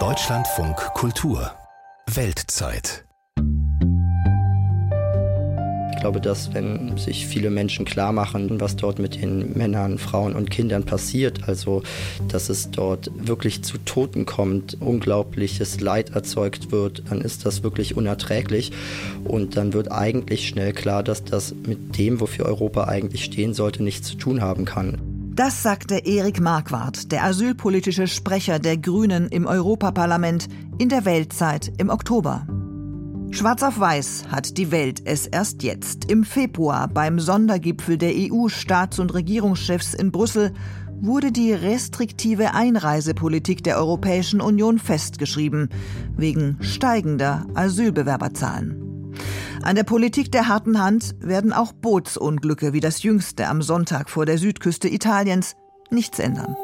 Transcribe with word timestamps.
Deutschlandfunk 0.00 0.74
Kultur 0.94 1.52
Weltzeit 2.12 3.04
ich 5.92 6.00
glaube, 6.00 6.20
dass 6.20 6.52
wenn 6.52 6.98
sich 6.98 7.26
viele 7.26 7.50
Menschen 7.50 7.84
klar 7.86 8.12
machen, 8.12 8.60
was 8.60 8.74
dort 8.76 8.98
mit 8.98 9.22
den 9.22 9.56
Männern, 9.56 9.98
Frauen 9.98 10.34
und 10.34 10.50
Kindern 10.50 10.84
passiert, 10.84 11.48
also 11.48 11.82
dass 12.28 12.50
es 12.50 12.70
dort 12.70 13.10
wirklich 13.14 13.62
zu 13.62 13.78
Toten 13.78 14.26
kommt, 14.26 14.76
unglaubliches 14.82 15.80
Leid 15.80 16.10
erzeugt 16.10 16.72
wird, 16.72 17.04
dann 17.08 17.22
ist 17.22 17.46
das 17.46 17.62
wirklich 17.62 17.96
unerträglich. 17.96 18.72
Und 19.24 19.56
dann 19.56 19.72
wird 19.72 19.90
eigentlich 19.92 20.46
schnell 20.46 20.74
klar, 20.74 21.02
dass 21.02 21.24
das 21.24 21.54
mit 21.54 21.96
dem, 21.96 22.20
wofür 22.20 22.44
Europa 22.44 22.84
eigentlich 22.84 23.24
stehen 23.24 23.54
sollte, 23.54 23.82
nichts 23.82 24.08
zu 24.08 24.16
tun 24.16 24.42
haben 24.42 24.66
kann. 24.66 25.13
Das 25.34 25.64
sagte 25.64 25.96
Erik 25.96 26.40
Marquardt, 26.40 27.10
der 27.10 27.24
asylpolitische 27.24 28.06
Sprecher 28.06 28.60
der 28.60 28.76
Grünen 28.76 29.26
im 29.26 29.46
Europaparlament 29.46 30.46
in 30.78 30.88
der 30.88 31.04
Weltzeit 31.04 31.72
im 31.76 31.90
Oktober. 31.90 32.46
Schwarz 33.32 33.64
auf 33.64 33.80
Weiß 33.80 34.26
hat 34.30 34.56
die 34.58 34.70
Welt 34.70 35.02
es 35.04 35.26
erst 35.26 35.64
jetzt. 35.64 36.08
Im 36.08 36.22
Februar 36.22 36.86
beim 36.86 37.18
Sondergipfel 37.18 37.98
der 37.98 38.12
EU-Staats- 38.12 39.00
und 39.00 39.12
Regierungschefs 39.12 39.92
in 39.92 40.12
Brüssel 40.12 40.52
wurde 41.00 41.32
die 41.32 41.52
restriktive 41.52 42.54
Einreisepolitik 42.54 43.64
der 43.64 43.78
Europäischen 43.78 44.40
Union 44.40 44.78
festgeschrieben, 44.78 45.68
wegen 46.16 46.58
steigender 46.60 47.44
Asylbewerberzahlen. 47.54 49.12
An 49.64 49.76
der 49.76 49.84
Politik 49.84 50.30
der 50.30 50.46
harten 50.46 50.78
Hand 50.78 51.14
werden 51.20 51.54
auch 51.54 51.72
Bootsunglücke 51.72 52.74
wie 52.74 52.80
das 52.80 53.02
jüngste 53.02 53.48
am 53.48 53.62
Sonntag 53.62 54.10
vor 54.10 54.26
der 54.26 54.36
Südküste 54.36 54.88
Italiens 54.88 55.56
nichts 55.88 56.18
ändern. 56.18 56.54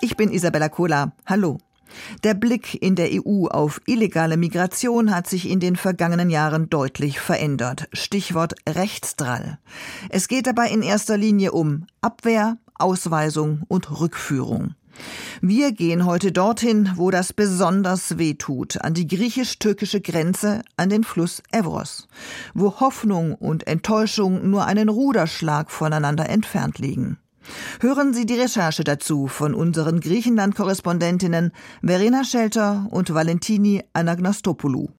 Ich 0.00 0.16
bin 0.16 0.32
Isabella 0.32 0.68
Cola. 0.68 1.12
Hallo. 1.24 1.58
Der 2.24 2.34
Blick 2.34 2.82
in 2.82 2.96
der 2.96 3.10
EU 3.12 3.46
auf 3.46 3.80
illegale 3.86 4.36
Migration 4.36 5.14
hat 5.14 5.28
sich 5.28 5.48
in 5.48 5.60
den 5.60 5.76
vergangenen 5.76 6.28
Jahren 6.28 6.68
deutlich 6.68 7.20
verändert. 7.20 7.88
Stichwort 7.92 8.56
Rechtsdrall. 8.68 9.60
Es 10.08 10.26
geht 10.26 10.48
dabei 10.48 10.70
in 10.70 10.82
erster 10.82 11.16
Linie 11.16 11.52
um 11.52 11.86
Abwehr, 12.00 12.58
Ausweisung 12.74 13.62
und 13.68 14.00
Rückführung. 14.00 14.74
Wir 15.40 15.72
gehen 15.72 16.06
heute 16.06 16.32
dorthin, 16.32 16.90
wo 16.96 17.10
das 17.10 17.32
besonders 17.32 18.18
weh 18.18 18.34
tut, 18.34 18.80
an 18.80 18.94
die 18.94 19.06
griechisch-türkische 19.06 20.00
Grenze, 20.00 20.62
an 20.76 20.88
den 20.90 21.04
Fluss 21.04 21.42
Evros, 21.50 22.08
wo 22.54 22.80
Hoffnung 22.80 23.34
und 23.34 23.66
Enttäuschung 23.66 24.50
nur 24.50 24.66
einen 24.66 24.88
Ruderschlag 24.88 25.70
voneinander 25.70 26.28
entfernt 26.28 26.78
liegen. 26.78 27.18
Hören 27.80 28.14
Sie 28.14 28.26
die 28.26 28.38
Recherche 28.38 28.84
dazu 28.84 29.26
von 29.26 29.54
unseren 29.54 30.00
Griechenland-Korrespondentinnen 30.00 31.52
Verena 31.82 32.24
Schelter 32.24 32.86
und 32.90 33.12
Valentini 33.12 33.82
Anagnastopoulou. 33.92 34.90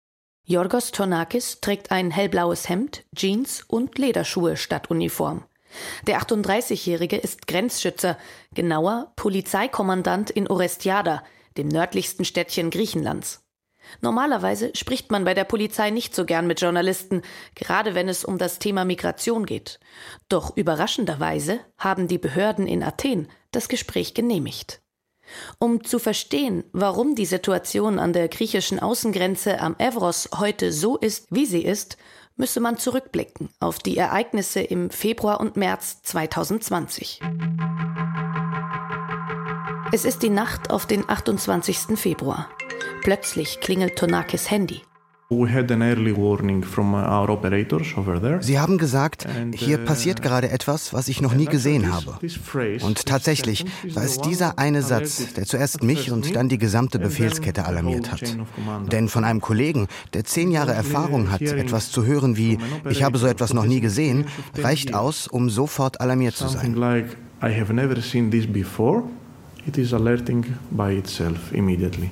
Yorgos 0.45 0.91
Tonakis 0.91 1.61
trägt 1.61 1.91
ein 1.91 2.11
hellblaues 2.11 2.67
Hemd, 2.67 3.05
Jeans 3.15 3.63
und 3.65 3.97
Lederschuhe 3.97 4.57
statt 4.57 4.91
Uniform. 4.91 5.45
Der 6.07 6.19
38-Jährige 6.19 7.17
ist 7.17 7.47
Grenzschützer, 7.47 8.17
genauer 8.53 9.13
Polizeikommandant 9.15 10.29
in 10.29 10.47
Orestiada, 10.47 11.23
dem 11.57 11.67
nördlichsten 11.67 12.25
Städtchen 12.25 12.69
Griechenlands. 12.69 13.43
Normalerweise 14.01 14.71
spricht 14.75 15.11
man 15.11 15.25
bei 15.25 15.33
der 15.33 15.43
Polizei 15.43 15.89
nicht 15.89 16.15
so 16.15 16.25
gern 16.25 16.47
mit 16.47 16.61
Journalisten, 16.61 17.21
gerade 17.55 17.95
wenn 17.95 18.07
es 18.07 18.23
um 18.25 18.37
das 18.37 18.59
Thema 18.59 18.85
Migration 18.85 19.45
geht. 19.45 19.79
Doch 20.29 20.55
überraschenderweise 20.55 21.59
haben 21.77 22.07
die 22.07 22.17
Behörden 22.17 22.67
in 22.67 22.83
Athen 22.83 23.27
das 23.51 23.67
Gespräch 23.67 24.13
genehmigt. 24.13 24.82
Um 25.59 25.83
zu 25.83 25.99
verstehen, 25.99 26.63
warum 26.73 27.15
die 27.15 27.25
Situation 27.25 27.99
an 27.99 28.13
der 28.13 28.27
griechischen 28.27 28.79
Außengrenze 28.79 29.59
am 29.59 29.75
Evros 29.77 30.29
heute 30.37 30.71
so 30.71 30.97
ist, 30.97 31.27
wie 31.29 31.45
sie 31.45 31.63
ist, 31.63 31.97
müsse 32.35 32.59
man 32.59 32.77
zurückblicken 32.77 33.49
auf 33.59 33.79
die 33.79 33.97
Ereignisse 33.97 34.61
im 34.61 34.89
Februar 34.89 35.39
und 35.39 35.55
März 35.55 36.01
2020. 36.03 37.21
Es 39.91 40.05
ist 40.05 40.23
die 40.23 40.29
Nacht 40.29 40.71
auf 40.71 40.87
den 40.87 41.07
28. 41.07 41.99
Februar. 41.99 42.49
Plötzlich 43.03 43.59
klingelt 43.59 43.97
Tonakis 43.97 44.49
Handy. 44.49 44.81
Uh, 45.33 45.47
Sie 48.39 48.59
haben 48.59 48.77
gesagt, 48.77 49.27
hier 49.55 49.79
uh, 49.79 49.85
passiert 49.85 50.21
gerade 50.21 50.49
etwas, 50.49 50.93
was 50.93 51.07
ich 51.07 51.21
noch 51.21 51.33
nie 51.33 51.45
gesehen 51.45 51.91
habe. 51.91 52.19
Und 52.83 53.05
tatsächlich 53.05 53.65
war 53.93 54.03
es 54.03 54.17
dieser 54.19 54.59
eine 54.59 54.81
Satz, 54.81 55.33
der 55.33 55.45
zuerst 55.45 55.83
mich 55.83 56.11
und 56.11 56.35
dann 56.35 56.49
die 56.49 56.57
gesamte 56.57 56.99
Befehlskette 56.99 57.65
alarmiert 57.65 58.11
hat. 58.11 58.21
Denn 58.91 59.07
von 59.09 59.23
einem 59.23 59.41
Kollegen, 59.41 59.87
der 60.13 60.23
zehn 60.23 60.51
Jahre 60.51 60.73
Erfahrung 60.73 61.31
hat, 61.31 61.41
etwas 61.41 61.91
zu 61.91 62.05
hören 62.05 62.37
wie, 62.37 62.59
ich 62.89 63.03
habe 63.03 63.17
so 63.17 63.27
etwas 63.27 63.53
noch 63.53 63.65
nie 63.65 63.79
gesehen, 63.79 64.25
reicht 64.55 64.93
aus, 64.93 65.27
um 65.27 65.49
sofort 65.49 66.01
alarmiert 66.01 66.35
zu 66.35 66.47
sein. 66.47 66.75
It 69.65 69.77
is 69.77 69.93
alerting 69.93 70.57
by 70.71 70.91
itself 70.97 71.53
immediately. 71.53 72.11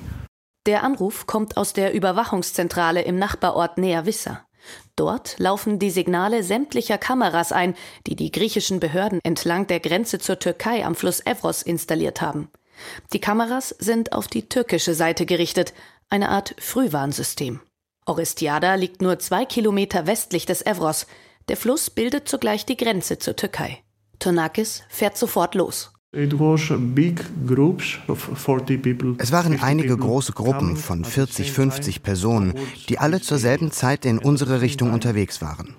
Der 0.66 0.84
Anruf 0.84 1.26
kommt 1.26 1.56
aus 1.56 1.72
der 1.72 1.92
Überwachungszentrale 1.92 3.02
im 3.02 3.18
Nachbarort 3.18 3.78
Nea-Wissa. 3.78 4.46
Dort 4.94 5.36
laufen 5.38 5.80
die 5.80 5.90
Signale 5.90 6.44
sämtlicher 6.44 6.98
Kameras 6.98 7.50
ein, 7.50 7.74
die 8.06 8.14
die 8.14 8.30
griechischen 8.30 8.78
Behörden 8.78 9.18
entlang 9.24 9.66
der 9.66 9.80
Grenze 9.80 10.20
zur 10.20 10.38
Türkei 10.38 10.84
am 10.84 10.94
Fluss 10.94 11.18
Evros 11.26 11.62
installiert 11.62 12.20
haben. 12.20 12.48
Die 13.12 13.20
Kameras 13.20 13.70
sind 13.70 14.12
auf 14.12 14.28
die 14.28 14.48
türkische 14.48 14.94
Seite 14.94 15.26
gerichtet, 15.26 15.74
eine 16.10 16.28
Art 16.28 16.54
Frühwarnsystem. 16.58 17.60
Orestiada 18.06 18.76
liegt 18.76 19.02
nur 19.02 19.18
zwei 19.18 19.44
Kilometer 19.44 20.06
westlich 20.06 20.46
des 20.46 20.64
Evros. 20.64 21.06
Der 21.48 21.56
Fluss 21.56 21.90
bildet 21.90 22.28
zugleich 22.28 22.66
die 22.66 22.76
Grenze 22.76 23.18
zur 23.18 23.34
Türkei. 23.34 23.82
Tonakis 24.20 24.84
fährt 24.88 25.16
sofort 25.16 25.56
los. 25.56 25.91
Es 26.14 26.30
waren 29.32 29.60
einige 29.62 29.96
große 29.96 30.32
Gruppen 30.34 30.76
von 30.76 31.06
40, 31.06 31.52
50 31.52 32.02
Personen, 32.02 32.52
die 32.90 32.98
alle 32.98 33.22
zur 33.22 33.38
selben 33.38 33.70
Zeit 33.70 34.04
in 34.04 34.18
unsere 34.18 34.60
Richtung 34.60 34.92
unterwegs 34.92 35.40
waren. 35.40 35.74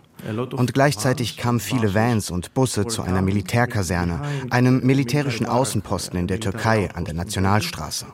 Und 0.55 0.73
gleichzeitig 0.73 1.37
kamen 1.37 1.59
viele 1.59 1.93
Vans 1.93 2.31
und 2.31 2.55
Busse 2.55 2.87
zu 2.87 3.03
einer 3.03 3.21
Militärkaserne, 3.21 4.21
einem 4.49 4.83
militärischen 4.83 5.45
Außenposten 5.45 6.17
in 6.17 6.25
der 6.25 6.39
Türkei 6.39 6.89
an 6.95 7.05
der 7.05 7.13
Nationalstraße. 7.13 8.07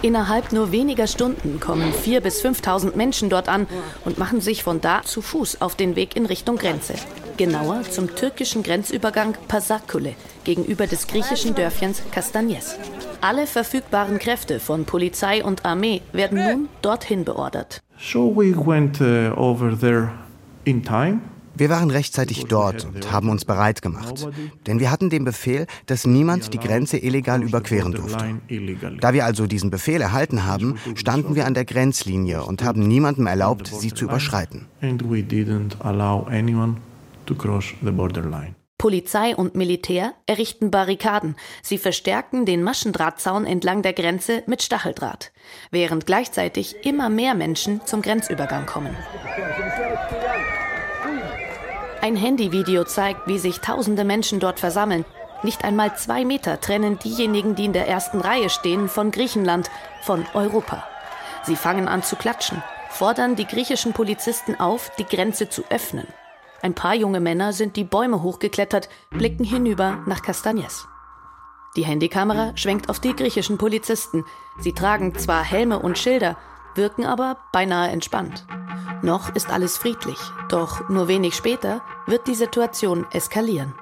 Innerhalb 0.00 0.52
nur 0.52 0.72
weniger 0.72 1.06
Stunden 1.06 1.60
kommen 1.60 1.92
4.000 1.92 2.20
bis 2.20 2.42
5.000 2.42 2.96
Menschen 2.96 3.28
dort 3.28 3.50
an 3.50 3.66
und 4.06 4.16
machen 4.16 4.40
sich 4.40 4.62
von 4.62 4.80
da 4.80 5.02
zu 5.02 5.20
Fuß 5.20 5.60
auf 5.60 5.76
den 5.76 5.96
Weg 5.96 6.16
in 6.16 6.24
Richtung 6.24 6.56
Grenze. 6.56 6.94
Genauer 7.36 7.82
zum 7.82 8.14
türkischen 8.14 8.62
Grenzübergang 8.62 9.36
Pasakule 9.48 10.14
gegenüber 10.44 10.86
des 10.86 11.06
griechischen 11.06 11.54
Dörfchens 11.54 12.02
Kastanyes. 12.10 12.76
Alle 13.20 13.46
verfügbaren 13.46 14.18
Kräfte 14.18 14.60
von 14.60 14.84
Polizei 14.84 15.44
und 15.44 15.64
Armee 15.64 16.02
werden 16.12 16.44
nun 16.44 16.68
dorthin 16.82 17.24
beordert. 17.24 17.80
So 17.98 18.34
we 18.34 18.54
went 18.54 19.00
uh, 19.00 19.32
over 19.36 19.78
there 19.78 20.10
in 20.64 20.82
time. 20.82 21.20
Wir 21.54 21.68
waren 21.68 21.90
rechtzeitig 21.90 22.46
dort 22.46 22.86
und 22.86 23.12
haben 23.12 23.28
uns 23.28 23.44
bereit 23.44 23.82
gemacht, 23.82 24.26
denn 24.66 24.80
wir 24.80 24.90
hatten 24.90 25.10
den 25.10 25.24
Befehl, 25.24 25.66
dass 25.86 26.06
niemand 26.06 26.54
die 26.54 26.58
Grenze 26.58 26.96
illegal 26.96 27.42
überqueren 27.42 27.92
durfte. 27.92 28.40
Da 29.00 29.12
wir 29.12 29.26
also 29.26 29.46
diesen 29.46 29.70
Befehl 29.70 30.00
erhalten 30.00 30.46
haben, 30.46 30.76
standen 30.94 31.34
wir 31.34 31.46
an 31.46 31.54
der 31.54 31.66
Grenzlinie 31.66 32.42
und 32.42 32.64
haben 32.64 32.88
niemandem 32.88 33.26
erlaubt, 33.26 33.66
sie 33.66 33.92
zu 33.92 34.06
überschreiten. 34.06 34.66
Polizei 38.82 39.36
und 39.36 39.54
Militär 39.54 40.12
errichten 40.26 40.72
Barrikaden. 40.72 41.36
Sie 41.62 41.78
verstärken 41.78 42.46
den 42.46 42.64
Maschendrahtzaun 42.64 43.46
entlang 43.46 43.82
der 43.82 43.92
Grenze 43.92 44.42
mit 44.46 44.60
Stacheldraht, 44.60 45.30
während 45.70 46.04
gleichzeitig 46.04 46.84
immer 46.84 47.08
mehr 47.08 47.34
Menschen 47.34 47.80
zum 47.86 48.02
Grenzübergang 48.02 48.66
kommen. 48.66 48.96
Ein 52.00 52.16
Handyvideo 52.16 52.82
zeigt, 52.82 53.28
wie 53.28 53.38
sich 53.38 53.60
tausende 53.60 54.02
Menschen 54.02 54.40
dort 54.40 54.58
versammeln. 54.58 55.04
Nicht 55.44 55.64
einmal 55.64 55.96
zwei 55.96 56.24
Meter 56.24 56.60
trennen 56.60 56.98
diejenigen, 56.98 57.54
die 57.54 57.66
in 57.66 57.72
der 57.72 57.86
ersten 57.86 58.20
Reihe 58.20 58.50
stehen, 58.50 58.88
von 58.88 59.12
Griechenland, 59.12 59.70
von 60.02 60.26
Europa. 60.34 60.84
Sie 61.44 61.54
fangen 61.54 61.86
an 61.86 62.02
zu 62.02 62.16
klatschen, 62.16 62.64
fordern 62.90 63.36
die 63.36 63.46
griechischen 63.46 63.92
Polizisten 63.92 64.58
auf, 64.58 64.90
die 64.98 65.06
Grenze 65.06 65.48
zu 65.48 65.62
öffnen. 65.70 66.08
Ein 66.62 66.74
paar 66.74 66.94
junge 66.94 67.18
Männer 67.18 67.52
sind 67.52 67.74
die 67.74 67.82
Bäume 67.82 68.22
hochgeklettert, 68.22 68.88
blicken 69.10 69.42
hinüber 69.42 69.98
nach 70.06 70.22
Castagnes. 70.22 70.86
Die 71.74 71.84
Handykamera 71.84 72.56
schwenkt 72.56 72.88
auf 72.88 73.00
die 73.00 73.16
griechischen 73.16 73.58
Polizisten. 73.58 74.24
Sie 74.60 74.72
tragen 74.72 75.16
zwar 75.16 75.42
Helme 75.42 75.80
und 75.80 75.98
Schilder, 75.98 76.36
wirken 76.76 77.04
aber 77.04 77.38
beinahe 77.52 77.90
entspannt. 77.90 78.46
Noch 79.02 79.34
ist 79.34 79.50
alles 79.50 79.76
friedlich, 79.76 80.18
doch 80.48 80.88
nur 80.88 81.08
wenig 81.08 81.34
später 81.34 81.82
wird 82.06 82.28
die 82.28 82.36
Situation 82.36 83.06
eskalieren. 83.10 83.74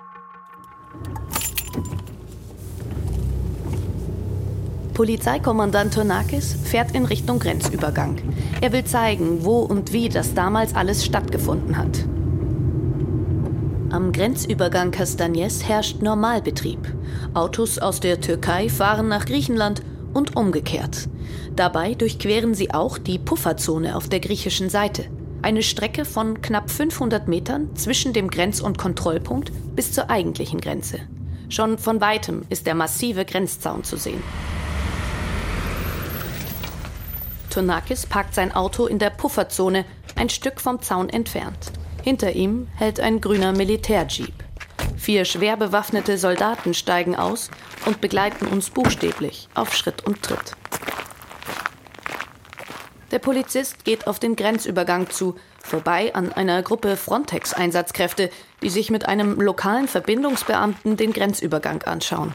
Polizeikommandant 4.94 5.92
Tonakis 5.92 6.54
fährt 6.64 6.94
in 6.94 7.04
Richtung 7.04 7.38
Grenzübergang. 7.40 8.22
Er 8.62 8.72
will 8.72 8.84
zeigen, 8.84 9.44
wo 9.44 9.58
und 9.58 9.92
wie 9.92 10.08
das 10.08 10.32
damals 10.32 10.74
alles 10.74 11.04
stattgefunden 11.04 11.76
hat. 11.76 12.06
Am 13.92 14.12
Grenzübergang 14.12 14.92
Castagnes 14.92 15.66
herrscht 15.66 16.00
Normalbetrieb. 16.00 16.78
Autos 17.34 17.80
aus 17.80 17.98
der 17.98 18.20
Türkei 18.20 18.68
fahren 18.68 19.08
nach 19.08 19.26
Griechenland 19.26 19.82
und 20.14 20.36
umgekehrt. 20.36 21.08
Dabei 21.56 21.94
durchqueren 21.94 22.54
sie 22.54 22.72
auch 22.72 22.98
die 22.98 23.18
Pufferzone 23.18 23.96
auf 23.96 24.08
der 24.08 24.20
griechischen 24.20 24.70
Seite. 24.70 25.06
Eine 25.42 25.64
Strecke 25.64 26.04
von 26.04 26.40
knapp 26.40 26.70
500 26.70 27.26
Metern 27.26 27.74
zwischen 27.74 28.12
dem 28.12 28.30
Grenz- 28.30 28.60
und 28.60 28.78
Kontrollpunkt 28.78 29.50
bis 29.74 29.90
zur 29.90 30.08
eigentlichen 30.08 30.60
Grenze. 30.60 31.00
Schon 31.48 31.76
von 31.76 32.00
weitem 32.00 32.42
ist 32.48 32.68
der 32.68 32.76
massive 32.76 33.24
Grenzzaun 33.24 33.82
zu 33.82 33.96
sehen. 33.96 34.22
Tonakis 37.50 38.06
parkt 38.06 38.36
sein 38.36 38.54
Auto 38.54 38.86
in 38.86 39.00
der 39.00 39.10
Pufferzone, 39.10 39.84
ein 40.14 40.28
Stück 40.28 40.60
vom 40.60 40.80
Zaun 40.80 41.08
entfernt. 41.08 41.72
Hinter 42.02 42.32
ihm 42.32 42.68
hält 42.76 42.98
ein 42.98 43.20
grüner 43.20 43.52
Militärjeep. 43.52 44.32
Vier 44.96 45.24
schwer 45.24 45.56
bewaffnete 45.56 46.16
Soldaten 46.18 46.74
steigen 46.74 47.14
aus 47.14 47.50
und 47.84 48.00
begleiten 48.00 48.46
uns 48.46 48.70
buchstäblich 48.70 49.48
auf 49.54 49.74
Schritt 49.74 50.06
und 50.06 50.22
Tritt. 50.22 50.56
Der 53.10 53.18
Polizist 53.18 53.84
geht 53.84 54.06
auf 54.06 54.18
den 54.18 54.36
Grenzübergang 54.36 55.10
zu, 55.10 55.34
vorbei 55.58 56.14
an 56.14 56.32
einer 56.32 56.62
Gruppe 56.62 56.96
Frontex-Einsatzkräfte, 56.96 58.30
die 58.62 58.70
sich 58.70 58.90
mit 58.90 59.06
einem 59.06 59.40
lokalen 59.40 59.88
Verbindungsbeamten 59.88 60.96
den 60.96 61.12
Grenzübergang 61.12 61.82
anschauen. 61.82 62.34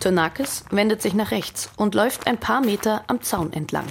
Tonakis 0.00 0.64
wendet 0.70 1.02
sich 1.02 1.14
nach 1.14 1.30
rechts 1.30 1.70
und 1.76 1.94
läuft 1.94 2.26
ein 2.26 2.38
paar 2.38 2.60
Meter 2.60 3.02
am 3.08 3.22
Zaun 3.22 3.52
entlang. 3.52 3.86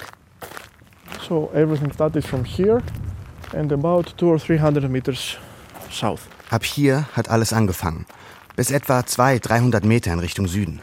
So 1.28 1.52
everything 1.54 1.92
started 1.92 2.26
from 2.26 2.44
here 2.44 2.82
and 3.54 3.72
about 3.72 4.16
two 4.18 4.30
or 4.30 4.40
three 4.40 4.60
hundred 4.60 4.90
meters 4.90 5.38
south. 5.92 6.22
Ab 6.50 6.64
hier 6.66 7.08
hat 7.14 7.30
alles 7.30 7.54
angefangen. 7.54 8.06
Bis 8.56 8.72
etwa 8.72 9.06
200, 9.06 9.50
300 9.50 9.84
Meter 9.84 10.14
in 10.14 10.20
Richtung 10.20 10.48
Süden. 10.48 10.80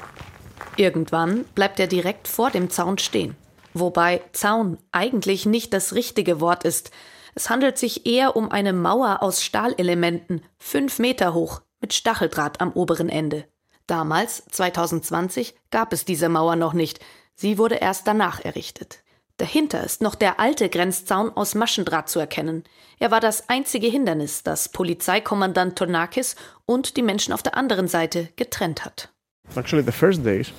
Irgendwann 0.76 1.44
bleibt 1.54 1.78
er 1.78 1.86
direkt 1.86 2.26
vor 2.26 2.50
dem 2.50 2.70
Zaun 2.70 2.98
stehen. 2.98 3.36
Wobei 3.74 4.22
Zaun 4.32 4.78
eigentlich 4.92 5.46
nicht 5.46 5.72
das 5.72 5.94
richtige 5.94 6.40
Wort 6.40 6.64
ist. 6.64 6.90
Es 7.34 7.48
handelt 7.48 7.78
sich 7.78 8.06
eher 8.06 8.34
um 8.34 8.50
eine 8.50 8.72
Mauer 8.72 9.22
aus 9.22 9.44
Stahlelementen, 9.44 10.42
fünf 10.58 10.98
Meter 10.98 11.34
hoch, 11.34 11.62
mit 11.80 11.92
Stacheldraht 11.92 12.60
am 12.60 12.72
oberen 12.72 13.08
Ende. 13.08 13.44
Damals, 13.86 14.44
2020, 14.50 15.54
gab 15.70 15.92
es 15.92 16.04
diese 16.04 16.28
Mauer 16.28 16.56
noch 16.56 16.72
nicht. 16.72 17.00
Sie 17.34 17.58
wurde 17.58 17.76
erst 17.76 18.06
danach 18.06 18.44
errichtet. 18.44 19.02
Dahinter 19.40 19.82
ist 19.82 20.02
noch 20.02 20.16
der 20.16 20.38
alte 20.38 20.68
Grenzzaun 20.68 21.30
aus 21.30 21.54
Maschendraht 21.54 22.10
zu 22.10 22.18
erkennen. 22.18 22.62
Er 22.98 23.10
war 23.10 23.20
das 23.20 23.48
einzige 23.48 23.86
Hindernis, 23.86 24.42
das 24.42 24.68
Polizeikommandant 24.68 25.76
Tonakis 25.76 26.36
und 26.66 26.98
die 26.98 27.02
Menschen 27.02 27.32
auf 27.32 27.42
der 27.42 27.56
anderen 27.56 27.88
Seite 27.88 28.28
getrennt 28.36 28.84
hat. 28.84 29.08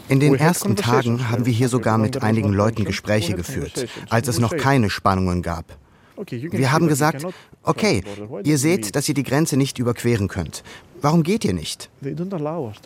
In 0.10 0.20
den 0.20 0.34
ersten 0.34 0.76
Tagen 0.76 1.30
haben 1.30 1.46
wir 1.46 1.54
hier 1.54 1.70
sogar 1.70 2.00
mit 2.00 2.24
einigen 2.24 2.54
Leuten 2.54 2.84
Gespräche 2.84 3.36
geführt, 3.36 3.88
als 4.10 4.28
es 4.28 4.40
noch 4.40 4.58
keine 4.58 4.90
Spannungen 4.90 5.44
gab. 5.44 5.66
Wir 6.28 6.72
haben 6.72 6.88
gesagt, 6.88 7.24
okay, 7.62 8.04
ihr 8.44 8.58
seht, 8.58 8.96
dass 8.96 9.08
ihr 9.08 9.14
die 9.14 9.22
Grenze 9.22 9.58
nicht 9.58 9.78
überqueren 9.78 10.28
könnt. 10.28 10.64
Warum 11.02 11.22
geht 11.22 11.46
ihr 11.46 11.54
nicht? 11.54 11.92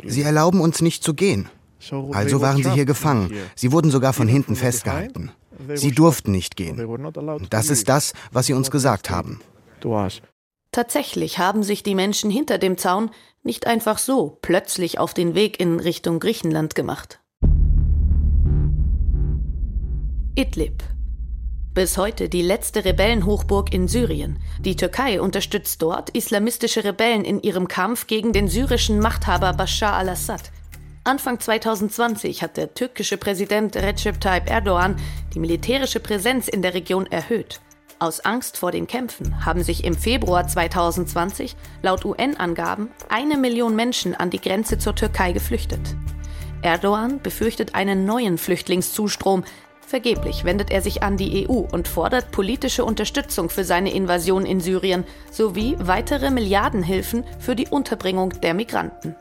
Sie 0.04 0.24
erlauben 0.24 0.60
uns 0.60 0.82
nicht 0.82 1.06
zu 1.06 1.14
gehen. 1.14 1.48
Also 2.12 2.42
waren 2.42 2.62
sie 2.62 2.72
hier 2.72 2.86
gefangen. 2.86 3.32
Sie 3.56 3.72
wurden 3.72 3.92
sogar 3.92 4.12
von 4.12 4.28
hinten 4.28 4.58
festgehalten. 4.58 5.32
Sie 5.74 5.92
durften 5.92 6.32
nicht 6.32 6.56
gehen. 6.56 6.78
Das 7.50 7.70
ist 7.70 7.90
das, 7.90 8.14
was 8.32 8.46
sie 8.46 8.54
uns 8.54 8.72
gesagt 8.72 9.10
haben. 9.10 9.42
Tatsächlich 10.72 11.40
haben 11.40 11.64
sich 11.64 11.84
die 11.84 11.96
Menschen 11.96 12.30
hinter 12.30 12.58
dem 12.58 12.78
Zaun 12.78 13.12
nicht 13.44 13.68
einfach 13.68 13.98
so 13.98 14.38
plötzlich 14.42 15.00
auf 15.00 15.14
den 15.14 15.36
Weg 15.36 15.60
in 15.60 15.80
Richtung 15.80 16.20
Griechenland 16.20 16.76
gemacht. 16.76 17.22
Idlib. 20.36 20.84
Bis 21.74 21.98
heute 21.98 22.30
die 22.30 22.42
letzte 22.42 22.84
Rebellenhochburg 22.84 23.74
in 23.74 23.88
Syrien. 23.88 24.40
Die 24.60 24.76
Türkei 24.76 25.22
unterstützt 25.22 25.82
dort 25.82 26.10
islamistische 26.10 26.84
Rebellen 26.84 27.24
in 27.24 27.42
ihrem 27.42 27.68
Kampf 27.68 28.08
gegen 28.08 28.34
den 28.34 28.48
syrischen 28.48 29.00
Machthaber 29.00 29.54
Bashar 29.54 29.94
al-Assad. 29.94 30.52
Anfang 31.08 31.40
2020 31.40 32.42
hat 32.42 32.58
der 32.58 32.74
türkische 32.74 33.18
Präsident 33.18 33.76
Recep 33.76 34.20
Tayyip 34.20 34.50
Erdogan 34.50 34.96
die 35.36 35.40
militärische 35.40 36.00
Präsenz 36.00 36.48
in 36.48 36.64
der 36.64 36.74
Region 36.74 37.06
erhöht. 37.06 37.62
Aus 38.00 38.22
Angst 38.22 38.58
vor 38.58 38.72
den 38.72 38.88
Kämpfen 38.88 39.46
haben 39.46 39.62
sich 39.62 39.84
im 39.84 39.94
Februar 39.94 40.48
2020 40.48 41.56
laut 41.84 42.06
UN-Angaben 42.06 42.90
eine 43.08 43.38
Million 43.38 43.76
Menschen 43.76 44.16
an 44.16 44.32
die 44.32 44.42
Grenze 44.42 44.80
zur 44.80 44.96
Türkei 44.96 45.32
geflüchtet. 45.32 45.96
Erdogan 46.64 47.22
befürchtet 47.22 47.76
einen 47.76 48.06
neuen 48.06 48.40
Flüchtlingszustrom. 48.40 49.44
Vergeblich 49.86 50.44
wendet 50.44 50.72
er 50.72 50.82
sich 50.82 51.04
an 51.04 51.18
die 51.18 51.48
EU 51.48 51.68
und 51.72 51.88
fordert 51.88 52.32
politische 52.32 52.84
Unterstützung 52.84 53.52
für 53.52 53.64
seine 53.64 53.94
Invasion 53.94 54.48
in 54.48 54.60
Syrien 54.60 55.04
sowie 55.30 55.76
weitere 55.78 56.32
Milliardenhilfen 56.32 57.26
für 57.38 57.56
die 57.56 57.68
Unterbringung 57.68 58.34
der 58.42 58.56
Migranten. 58.56 59.16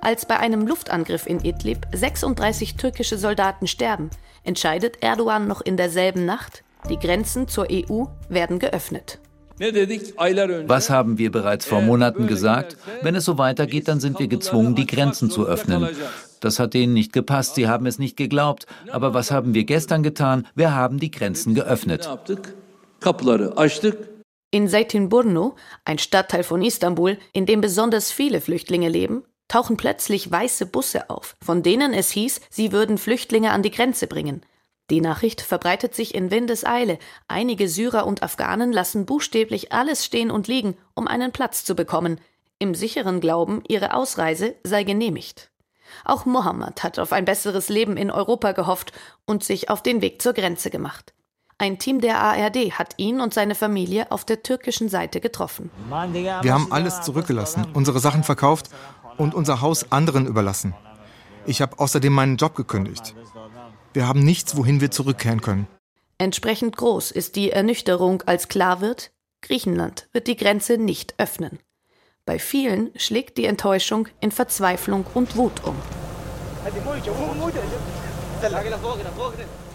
Als 0.00 0.26
bei 0.26 0.38
einem 0.38 0.66
Luftangriff 0.66 1.26
in 1.26 1.40
Idlib 1.40 1.86
36 1.92 2.76
türkische 2.76 3.18
Soldaten 3.18 3.66
sterben, 3.66 4.10
entscheidet 4.44 5.02
Erdogan 5.02 5.48
noch 5.48 5.60
in 5.60 5.76
derselben 5.76 6.24
Nacht, 6.24 6.62
die 6.88 6.98
Grenzen 6.98 7.48
zur 7.48 7.66
EU 7.70 8.04
werden 8.28 8.58
geöffnet. 8.58 9.18
Was 9.58 10.88
haben 10.88 11.18
wir 11.18 11.32
bereits 11.32 11.66
vor 11.66 11.80
Monaten 11.82 12.28
gesagt? 12.28 12.76
Wenn 13.02 13.16
es 13.16 13.24
so 13.24 13.38
weitergeht, 13.38 13.88
dann 13.88 13.98
sind 13.98 14.20
wir 14.20 14.28
gezwungen, 14.28 14.76
die 14.76 14.86
Grenzen 14.86 15.30
zu 15.30 15.46
öffnen. 15.46 15.88
Das 16.40 16.60
hat 16.60 16.74
denen 16.74 16.92
nicht 16.94 17.12
gepasst, 17.12 17.56
sie 17.56 17.66
haben 17.66 17.86
es 17.86 17.98
nicht 17.98 18.16
geglaubt. 18.16 18.66
Aber 18.92 19.14
was 19.14 19.32
haben 19.32 19.54
wir 19.54 19.64
gestern 19.64 20.04
getan? 20.04 20.46
Wir 20.54 20.74
haben 20.74 21.00
die 21.00 21.10
Grenzen 21.10 21.56
geöffnet. 21.56 22.08
In 24.50 24.68
Zeytinburnu, 24.68 25.54
ein 25.84 25.98
Stadtteil 25.98 26.44
von 26.44 26.62
Istanbul, 26.62 27.18
in 27.32 27.44
dem 27.44 27.60
besonders 27.60 28.12
viele 28.12 28.40
Flüchtlinge 28.40 28.88
leben, 28.88 29.24
tauchen 29.48 29.76
plötzlich 29.76 30.30
weiße 30.30 30.66
Busse 30.66 31.10
auf, 31.10 31.36
von 31.42 31.62
denen 31.62 31.92
es 31.92 32.10
hieß, 32.10 32.40
sie 32.50 32.72
würden 32.72 32.98
Flüchtlinge 32.98 33.50
an 33.50 33.62
die 33.62 33.70
Grenze 33.70 34.06
bringen. 34.06 34.42
Die 34.90 35.00
Nachricht 35.00 35.42
verbreitet 35.42 35.94
sich 35.94 36.14
in 36.14 36.30
Windeseile. 36.30 36.98
Einige 37.26 37.68
Syrer 37.68 38.06
und 38.06 38.22
Afghanen 38.22 38.72
lassen 38.72 39.04
buchstäblich 39.04 39.72
alles 39.72 40.04
stehen 40.04 40.30
und 40.30 40.48
liegen, 40.48 40.76
um 40.94 41.06
einen 41.06 41.32
Platz 41.32 41.64
zu 41.64 41.74
bekommen, 41.74 42.20
im 42.58 42.74
sicheren 42.74 43.20
Glauben, 43.20 43.62
ihre 43.68 43.94
Ausreise 43.94 44.54
sei 44.64 44.84
genehmigt. 44.84 45.50
Auch 46.04 46.24
Mohammed 46.24 46.82
hat 46.82 46.98
auf 46.98 47.12
ein 47.12 47.24
besseres 47.24 47.68
Leben 47.68 47.96
in 47.96 48.10
Europa 48.10 48.52
gehofft 48.52 48.92
und 49.26 49.44
sich 49.44 49.70
auf 49.70 49.82
den 49.82 50.00
Weg 50.02 50.22
zur 50.22 50.32
Grenze 50.32 50.70
gemacht. 50.70 51.12
Ein 51.60 51.80
Team 51.80 52.00
der 52.00 52.20
ARD 52.20 52.78
hat 52.78 52.94
ihn 52.98 53.20
und 53.20 53.34
seine 53.34 53.56
Familie 53.56 54.12
auf 54.12 54.24
der 54.24 54.44
türkischen 54.44 54.88
Seite 54.88 55.20
getroffen. 55.20 55.70
Wir 56.12 56.54
haben 56.54 56.70
alles 56.70 57.00
zurückgelassen, 57.02 57.66
unsere 57.74 57.98
Sachen 57.98 58.22
verkauft 58.22 58.70
und 59.18 59.34
unser 59.34 59.60
Haus 59.60 59.92
anderen 59.92 60.26
überlassen. 60.26 60.74
Ich 61.46 61.60
habe 61.60 61.78
außerdem 61.78 62.12
meinen 62.12 62.36
Job 62.36 62.54
gekündigt. 62.54 63.14
Wir 63.92 64.06
haben 64.06 64.24
nichts, 64.24 64.56
wohin 64.56 64.80
wir 64.80 64.90
zurückkehren 64.90 65.40
können. 65.40 65.66
Entsprechend 66.18 66.76
groß 66.76 67.10
ist 67.10 67.36
die 67.36 67.50
Ernüchterung, 67.50 68.22
als 68.26 68.48
klar 68.48 68.80
wird, 68.80 69.12
Griechenland 69.40 70.08
wird 70.12 70.26
die 70.26 70.36
Grenze 70.36 70.78
nicht 70.78 71.14
öffnen. 71.18 71.58
Bei 72.26 72.38
vielen 72.38 72.90
schlägt 72.96 73.38
die 73.38 73.46
Enttäuschung 73.46 74.08
in 74.20 74.32
Verzweiflung 74.32 75.06
und 75.14 75.36
Wut 75.36 75.64
um. 75.64 75.76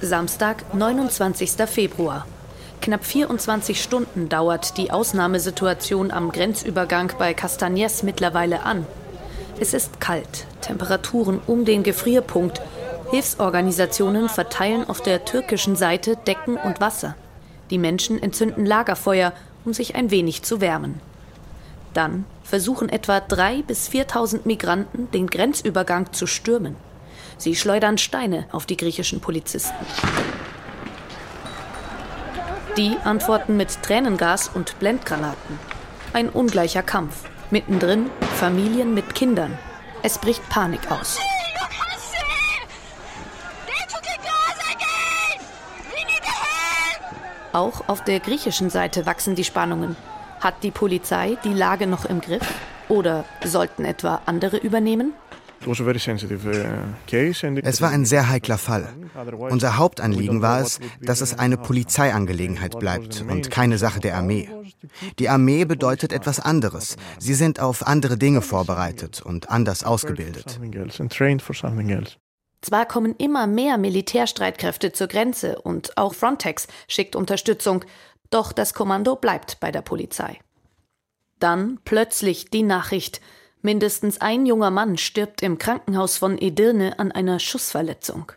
Samstag, 0.01 0.75
29. 0.75 1.51
Februar. 1.65 2.27
Knapp 2.81 3.05
24 3.05 3.81
Stunden 3.81 4.29
dauert 4.29 4.77
die 4.77 4.91
Ausnahmesituation 4.91 6.11
am 6.11 6.31
Grenzübergang 6.31 7.13
bei 7.17 7.33
Castagnes 7.33 8.03
mittlerweile 8.03 8.63
an. 8.63 8.85
Es 9.63 9.73
ist 9.73 10.01
kalt, 10.01 10.45
Temperaturen 10.59 11.39
um 11.47 11.63
den 11.63 11.83
Gefrierpunkt. 11.83 12.59
Hilfsorganisationen 13.11 14.27
verteilen 14.27 14.89
auf 14.89 15.01
der 15.01 15.23
türkischen 15.23 15.77
Seite 15.77 16.17
Decken 16.17 16.57
und 16.57 16.81
Wasser. 16.81 17.15
Die 17.69 17.77
Menschen 17.77 18.21
entzünden 18.21 18.65
Lagerfeuer, 18.65 19.31
um 19.63 19.73
sich 19.73 19.95
ein 19.95 20.11
wenig 20.11 20.43
zu 20.43 20.59
wärmen. 20.59 20.99
Dann 21.93 22.25
versuchen 22.43 22.89
etwa 22.89 23.19
3.000 23.19 23.63
bis 23.63 23.87
4.000 23.87 24.41
Migranten, 24.43 25.09
den 25.11 25.27
Grenzübergang 25.27 26.11
zu 26.11 26.27
stürmen. 26.27 26.75
Sie 27.37 27.55
schleudern 27.55 27.97
Steine 27.97 28.47
auf 28.51 28.65
die 28.65 28.75
griechischen 28.75 29.21
Polizisten. 29.21 29.85
Die 32.75 32.97
antworten 33.05 33.55
mit 33.55 33.81
Tränengas 33.81 34.49
und 34.53 34.77
Blendgranaten. 34.79 35.57
Ein 36.11 36.27
ungleicher 36.27 36.83
Kampf. 36.83 37.23
Mittendrin 37.53 38.09
Familien 38.39 38.95
mit 38.95 39.13
Kindern. 39.13 39.59
Es 40.01 40.17
bricht 40.17 40.49
Panik 40.49 40.89
aus. 40.89 41.19
Auch 47.51 47.87
auf 47.87 48.03
der 48.03 48.19
griechischen 48.21 48.71
Seite 48.71 49.05
wachsen 49.05 49.35
die 49.35 49.43
Spannungen. 49.43 49.95
Hat 50.41 50.63
die 50.63 50.71
Polizei 50.71 51.37
die 51.43 51.53
Lage 51.53 51.85
noch 51.85 52.05
im 52.05 52.21
Griff? 52.21 52.55
Oder 52.89 53.23
sollten 53.43 53.85
etwa 53.85 54.21
andere 54.25 54.57
übernehmen? 54.57 55.13
Uh, 55.65 55.71
es 57.63 57.81
war 57.81 57.89
ein 57.89 58.05
sehr 58.05 58.29
heikler 58.29 58.57
Fall. 58.57 58.89
Unser 59.49 59.77
Hauptanliegen 59.77 60.41
war 60.41 60.61
es, 60.61 60.79
dass 61.01 61.21
es 61.21 61.37
eine 61.37 61.57
Polizeiangelegenheit 61.57 62.79
bleibt 62.79 63.23
und 63.27 63.51
keine 63.51 63.77
Sache 63.77 63.99
der 63.99 64.17
Armee. 64.17 64.49
Die 65.19 65.29
Armee 65.29 65.65
bedeutet 65.65 66.13
etwas 66.13 66.39
anderes. 66.39 66.97
Sie 67.19 67.33
sind 67.33 67.59
auf 67.59 67.87
andere 67.87 68.17
Dinge 68.17 68.41
vorbereitet 68.41 69.21
und 69.21 69.49
anders 69.49 69.83
ausgebildet. 69.83 70.59
Zwar 72.61 72.85
kommen 72.85 73.15
immer 73.17 73.45
mehr 73.45 73.77
Militärstreitkräfte 73.77 74.93
zur 74.93 75.07
Grenze 75.07 75.61
und 75.61 75.97
auch 75.97 76.13
Frontex 76.13 76.67
schickt 76.87 77.15
Unterstützung, 77.15 77.83
doch 78.29 78.53
das 78.53 78.73
Kommando 78.73 79.15
bleibt 79.15 79.59
bei 79.59 79.71
der 79.71 79.81
Polizei. 79.81 80.39
Dann 81.39 81.79
plötzlich 81.83 82.49
die 82.49 82.63
Nachricht, 82.63 83.19
mindestens 83.63 84.21
ein 84.21 84.45
junger 84.45 84.69
Mann 84.69 84.97
stirbt 84.97 85.41
im 85.41 85.57
Krankenhaus 85.57 86.17
von 86.17 86.37
Edirne 86.39 86.99
an 86.99 87.11
einer 87.11 87.39
Schussverletzung. 87.39 88.31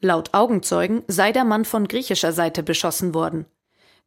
Laut 0.00 0.34
Augenzeugen 0.34 1.02
sei 1.08 1.32
der 1.32 1.44
Mann 1.44 1.64
von 1.64 1.88
griechischer 1.88 2.32
Seite 2.32 2.62
beschossen 2.62 3.14
worden. 3.14 3.46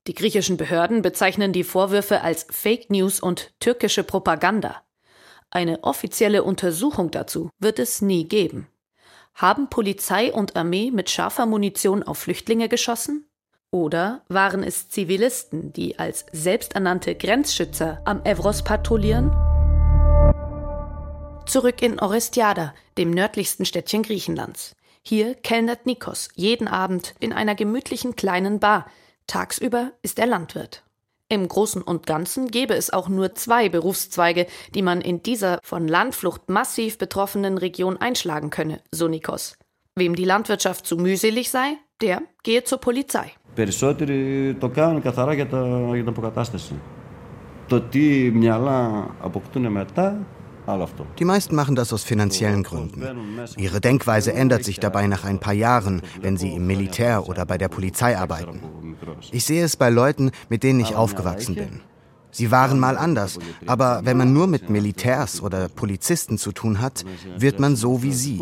Die 0.08 0.16
griechischen 0.16 0.58
Behörden 0.58 1.02
bezeichnen 1.02 1.54
die 1.54 1.64
Vorwürfe 1.64 2.22
als 2.22 2.48
Fake 2.50 2.90
News 2.90 3.20
und 3.20 3.54
türkische 3.60 4.04
Propaganda. 4.04 4.82
Eine 5.52 5.84
offizielle 5.84 6.44
Untersuchung 6.44 7.12
dazu 7.12 7.50
wird 7.60 7.78
es 7.78 8.02
nie 8.02 8.28
geben. 8.28 8.68
Haben 9.36 9.70
Polizei 9.70 10.34
und 10.34 10.56
Armee 10.56 10.92
mit 10.92 11.10
scharfer 11.10 11.46
Munition 11.46 12.04
auf 12.04 12.20
Flüchtlinge 12.20 12.70
geschossen? 12.70 13.28
Oder 13.70 14.24
waren 14.28 14.64
es 14.64 14.90
Zivilisten, 14.90 15.72
die 15.72 15.98
als 15.98 16.26
selbsternannte 16.32 17.16
Grenzschützer 17.16 18.02
am 18.06 18.24
Evros 18.26 18.64
patrouillieren? 18.64 19.51
Zurück 21.51 21.81
in 21.81 22.01
Orestiada, 22.01 22.75
dem 22.99 23.11
nördlichsten 23.11 23.65
Städtchen 23.65 24.03
Griechenlands. 24.03 24.75
Hier 25.03 25.35
kellnert 25.35 25.87
Nikos 25.87 26.29
jeden 26.35 26.69
Abend 26.69 27.15
in 27.21 27.33
einer 27.33 27.55
gemütlichen 27.55 28.17
kleinen 28.17 28.59
Bar. 28.59 28.87
Tagsüber 29.27 29.93
ist 30.03 30.19
er 30.19 30.27
Landwirt. 30.27 30.83
Im 31.29 31.49
Großen 31.49 31.83
und 31.83 32.07
Ganzen 32.07 32.49
gäbe 32.49 32.75
es 32.75 32.93
auch 32.93 33.09
nur 33.09 33.35
zwei 33.35 33.69
Berufszweige, 33.69 34.47
die 34.75 34.83
man 34.83 35.01
in 35.01 35.23
dieser 35.23 35.59
von 35.63 35.89
Landflucht 35.89 36.49
massiv 36.49 36.99
betroffenen 36.99 37.59
Region 37.59 37.97
einschlagen 37.97 38.51
könne, 38.51 38.81
so 38.93 39.09
Nikos. 39.09 39.57
Wem 39.97 40.15
die 40.15 40.25
Landwirtschaft 40.25 40.87
zu 40.87 40.97
mühselig 40.97 41.51
sei, 41.51 41.79
der 42.01 42.23
gehe 42.43 42.63
zur 42.65 42.79
Polizei. 42.79 43.33
Περισσότεροι 43.55 44.55
το 44.61 44.69
κάνουν 44.69 45.03
καθαρά 45.03 45.35
για, 45.35 45.47
τα, 45.47 45.67
για 45.87 45.99
την 45.99 46.09
αποκατάσταση. 46.09 46.75
Το 47.69 47.81
τι 47.81 48.31
μυαλά 48.31 49.11
αποκτούν 49.21 49.67
μετά 49.67 50.27
die 51.20 51.26
meisten 51.26 51.56
machen 51.56 51.76
das 51.76 51.92
aus 51.92 52.04
finanziellen 52.04 52.64
Gründen. 52.64 53.04
Ihre 53.58 53.82
Denkweise 53.82 54.34
ändert 54.34 54.64
sich 54.64 54.80
dabei 54.80 55.08
nach 55.08 55.24
ein 55.24 55.40
paar 55.40 55.54
Jahren, 55.54 56.02
wenn 56.22 56.38
sie 56.38 56.54
im 56.54 56.68
Militär 56.68 57.28
oder 57.28 57.46
bei 57.46 57.58
der 57.58 57.68
Polizei 57.68 58.18
arbeiten. 58.18 58.62
Ich 59.32 59.46
sehe 59.46 59.64
es 59.64 59.76
bei 59.76 59.90
Leuten, 59.90 60.32
mit 60.50 60.64
denen 60.64 60.80
ich 60.80 60.96
aufgewachsen 60.96 61.56
bin. 61.56 61.82
Sie 62.32 62.50
waren 62.50 62.80
mal 62.80 62.98
anders, 62.98 63.40
aber 63.68 64.02
wenn 64.04 64.18
man 64.18 64.32
nur 64.34 64.48
mit 64.48 64.70
Militärs 64.70 65.42
oder 65.42 65.68
Polizisten 65.68 66.38
zu 66.38 66.52
tun 66.54 66.80
hat, 66.80 67.04
wird 67.38 67.60
man 67.60 67.76
so 67.76 68.04
wie 68.04 68.14
sie. 68.14 68.42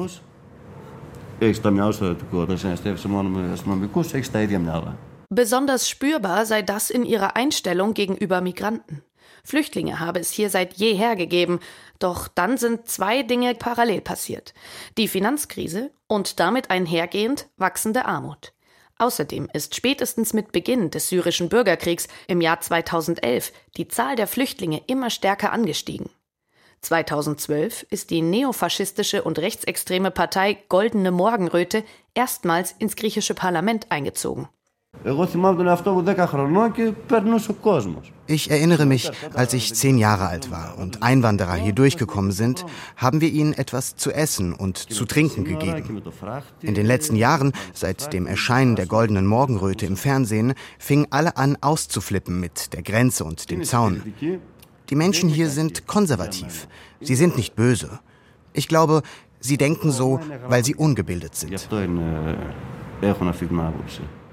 Besonders 5.29 5.89
spürbar 5.89 6.45
sei 6.45 6.61
das 6.61 6.89
in 6.89 7.05
ihrer 7.05 7.35
Einstellung 7.35 7.93
gegenüber 7.93 8.41
Migranten. 8.41 9.03
Flüchtlinge 9.43 9.99
habe 9.99 10.19
es 10.19 10.31
hier 10.31 10.49
seit 10.49 10.73
jeher 10.73 11.15
gegeben, 11.15 11.59
doch 11.99 12.27
dann 12.27 12.57
sind 12.57 12.87
zwei 12.87 13.23
Dinge 13.23 13.55
parallel 13.55 14.01
passiert. 14.01 14.53
Die 14.97 15.07
Finanzkrise 15.07 15.91
und 16.07 16.39
damit 16.39 16.69
einhergehend 16.69 17.47
wachsende 17.57 18.05
Armut. 18.05 18.53
Außerdem 18.97 19.49
ist 19.53 19.75
spätestens 19.75 20.33
mit 20.33 20.51
Beginn 20.51 20.91
des 20.91 21.07
syrischen 21.07 21.47
Bürgerkriegs 21.47 22.07
im 22.27 22.41
Jahr 22.41 22.59
2011 22.59 23.53
die 23.77 23.87
Zahl 23.87 24.17
der 24.17 24.27
Flüchtlinge 24.27 24.81
immer 24.87 25.09
stärker 25.09 25.53
angestiegen. 25.53 26.09
2012 26.81 27.85
ist 27.89 28.09
die 28.09 28.21
neofaschistische 28.21 29.23
und 29.23 29.39
rechtsextreme 29.39 30.11
Partei 30.11 30.57
Goldene 30.69 31.11
Morgenröte 31.11 31.83
erstmals 32.13 32.73
ins 32.77 32.95
griechische 32.95 33.33
Parlament 33.33 33.89
eingezogen. 33.89 34.49
Ich 38.27 38.51
erinnere 38.51 38.85
mich, 38.85 39.11
als 39.33 39.53
ich 39.53 39.73
zehn 39.73 39.97
Jahre 39.97 40.27
alt 40.27 40.51
war 40.51 40.77
und 40.77 41.01
Einwanderer 41.01 41.53
hier 41.53 41.71
durchgekommen 41.71 42.31
sind, 42.33 42.65
haben 42.97 43.21
wir 43.21 43.29
ihnen 43.29 43.53
etwas 43.53 43.95
zu 43.95 44.11
essen 44.11 44.53
und 44.53 44.77
zu 44.77 45.05
trinken 45.05 45.45
gegeben. 45.45 46.01
In 46.61 46.75
den 46.75 46.85
letzten 46.85 47.15
Jahren, 47.15 47.53
seit 47.73 48.11
dem 48.11 48.27
Erscheinen 48.27 48.75
der 48.75 48.87
goldenen 48.87 49.25
Morgenröte 49.25 49.85
im 49.85 49.95
Fernsehen, 49.95 50.53
fingen 50.77 51.07
alle 51.11 51.37
an 51.37 51.57
auszuflippen 51.61 52.37
mit 52.37 52.73
der 52.73 52.83
Grenze 52.83 53.23
und 53.23 53.49
dem 53.51 53.63
Zaun. 53.63 54.13
Die 54.89 54.95
Menschen 54.95 55.29
hier 55.29 55.49
sind 55.49 55.87
konservativ. 55.87 56.67
Sie 56.99 57.15
sind 57.15 57.37
nicht 57.37 57.55
böse. 57.55 57.99
Ich 58.51 58.67
glaube, 58.67 59.03
sie 59.39 59.57
denken 59.57 59.91
so, 59.91 60.19
weil 60.49 60.65
sie 60.65 60.75
ungebildet 60.75 61.35
sind. 61.35 61.69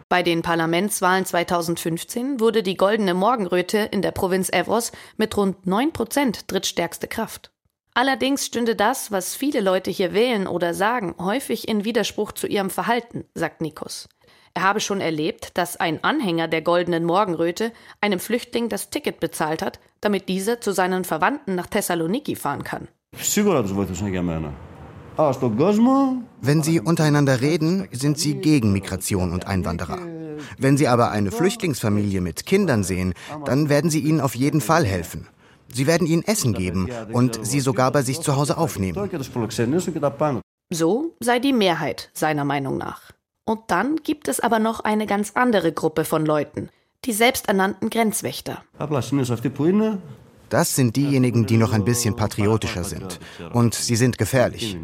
Bei 0.09 0.23
den 0.23 0.43
Parlamentswahlen 0.43 1.25
2015 1.25 2.39
wurde 2.39 2.63
die 2.63 2.77
Goldene 2.77 3.13
Morgenröte 3.13 3.79
in 3.79 4.03
der 4.03 4.13
Provinz 4.13 4.49
Evros 4.51 4.93
mit 5.17 5.37
rund 5.37 5.67
9 5.67 5.93
Prozent 5.93 6.51
drittstärkste 6.51 7.09
Kraft. 7.09 7.51
Allerdings 7.93 8.47
stünde 8.47 8.77
das, 8.77 9.11
was 9.11 9.35
viele 9.35 9.61
Leute 9.61 9.91
hier 9.91 10.15
wählen 10.15 10.47
oder 10.47 10.75
sagen, 10.75 11.17
häufig 11.19 11.67
in 11.67 11.85
Widerspruch 11.85 12.31
zu 12.31 12.47
ihrem 12.47 12.71
Verhalten, 12.71 13.25
sagt 13.35 13.61
Nikos. 13.61 14.09
Er 14.55 14.63
habe 14.63 14.79
schon 14.79 15.01
erlebt, 15.01 15.59
dass 15.59 15.77
ein 15.77 16.05
Anhänger 16.05 16.47
der 16.47 16.63
Goldenen 16.63 17.05
Morgenröte 17.05 17.73
einem 18.01 18.21
Flüchtling 18.21 18.69
das 18.69 18.91
Ticket 18.91 19.19
bezahlt 19.19 19.61
hat, 19.61 19.81
damit 20.01 20.29
dieser 20.29 20.61
zu 20.61 20.73
seinen 20.73 21.03
Verwandten 21.03 21.57
nach 21.57 21.67
Thessaloniki 21.67 22.37
fahren 22.37 22.63
kann. 22.63 22.87
Wenn 26.41 26.63
sie 26.63 26.81
untereinander 26.81 27.41
reden, 27.41 27.89
sind 27.93 28.19
sie 28.19 28.35
gegen 28.35 28.73
Migration 28.73 29.33
und 29.33 29.47
Einwanderer. 29.47 29.99
Wenn 30.59 30.77
sie 30.77 30.89
aber 30.89 31.11
eine 31.11 31.31
Flüchtlingsfamilie 31.31 32.21
mit 32.21 32.47
Kindern 32.47 32.85
sehen, 32.85 33.15
dann 33.45 33.69
werden 33.69 33.91
sie 33.91 34.01
ihnen 34.01 34.21
auf 34.21 34.35
jeden 34.35 34.61
Fall 34.61 34.85
helfen. 34.85 35.29
Sie 35.73 35.87
werden 35.87 36.07
ihnen 36.07 36.23
Essen 36.23 36.53
geben 36.53 36.89
und 37.13 37.45
sie 37.45 37.61
sogar 37.61 37.91
bei 37.93 38.03
sich 38.03 38.21
zu 38.21 38.37
Hause 38.37 38.57
aufnehmen. 38.57 39.11
So 40.71 41.15
sei 41.21 41.39
die 41.39 41.53
Mehrheit 41.53 42.11
seiner 42.13 42.45
Meinung 42.45 42.77
nach. 42.77 43.13
Und 43.45 43.61
dann 43.69 43.97
gibt 43.97 44.29
es 44.29 44.41
aber 44.41 44.59
noch 44.59 44.81
eine 44.81 45.07
ganz 45.07 45.33
andere 45.35 45.73
Gruppe 45.73 46.05
von 46.05 46.27
Leuten, 46.27 46.69
die 47.05 47.13
selbsternannten 47.13 47.91
Grenzwächter. 47.91 48.63
Das 50.49 50.77
sind 50.77 50.97
diejenigen, 50.97 51.47
die 51.47 51.57
noch 51.57 51.73
ein 51.73 51.85
bisschen 51.85 52.17
patriotischer 52.17 52.85
sind. 52.85 53.21
Und 53.53 53.75
sie 53.75 53.97
sind 53.97 54.19
gefährlich. 54.19 54.77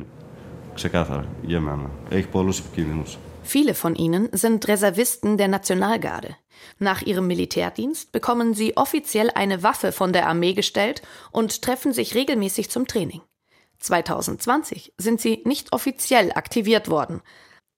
Viele 3.45 3.75
von 3.75 3.95
ihnen 3.97 4.29
sind 4.33 4.69
Reservisten 4.69 5.37
der 5.37 5.49
Nationalgarde. 5.49 6.37
Nach 6.79 7.03
ihrem 7.03 7.27
Militärdienst 7.27 8.13
bekommen 8.13 8.55
sie 8.55 8.77
offiziell 8.77 9.31
eine 9.35 9.63
Waffe 9.63 9.93
von 9.93 10.13
der 10.13 10.29
Armee 10.29 10.53
gestellt 10.53 11.03
und 11.33 11.63
treffen 11.63 11.93
sich 11.93 12.15
regelmäßig 12.15 12.71
zum 12.71 12.87
Training. 12.87 13.21
2020 13.81 14.95
sind 14.97 15.21
sie 15.21 15.43
nicht 15.45 15.73
offiziell 15.73 16.31
aktiviert 16.33 16.89
worden, 16.89 17.21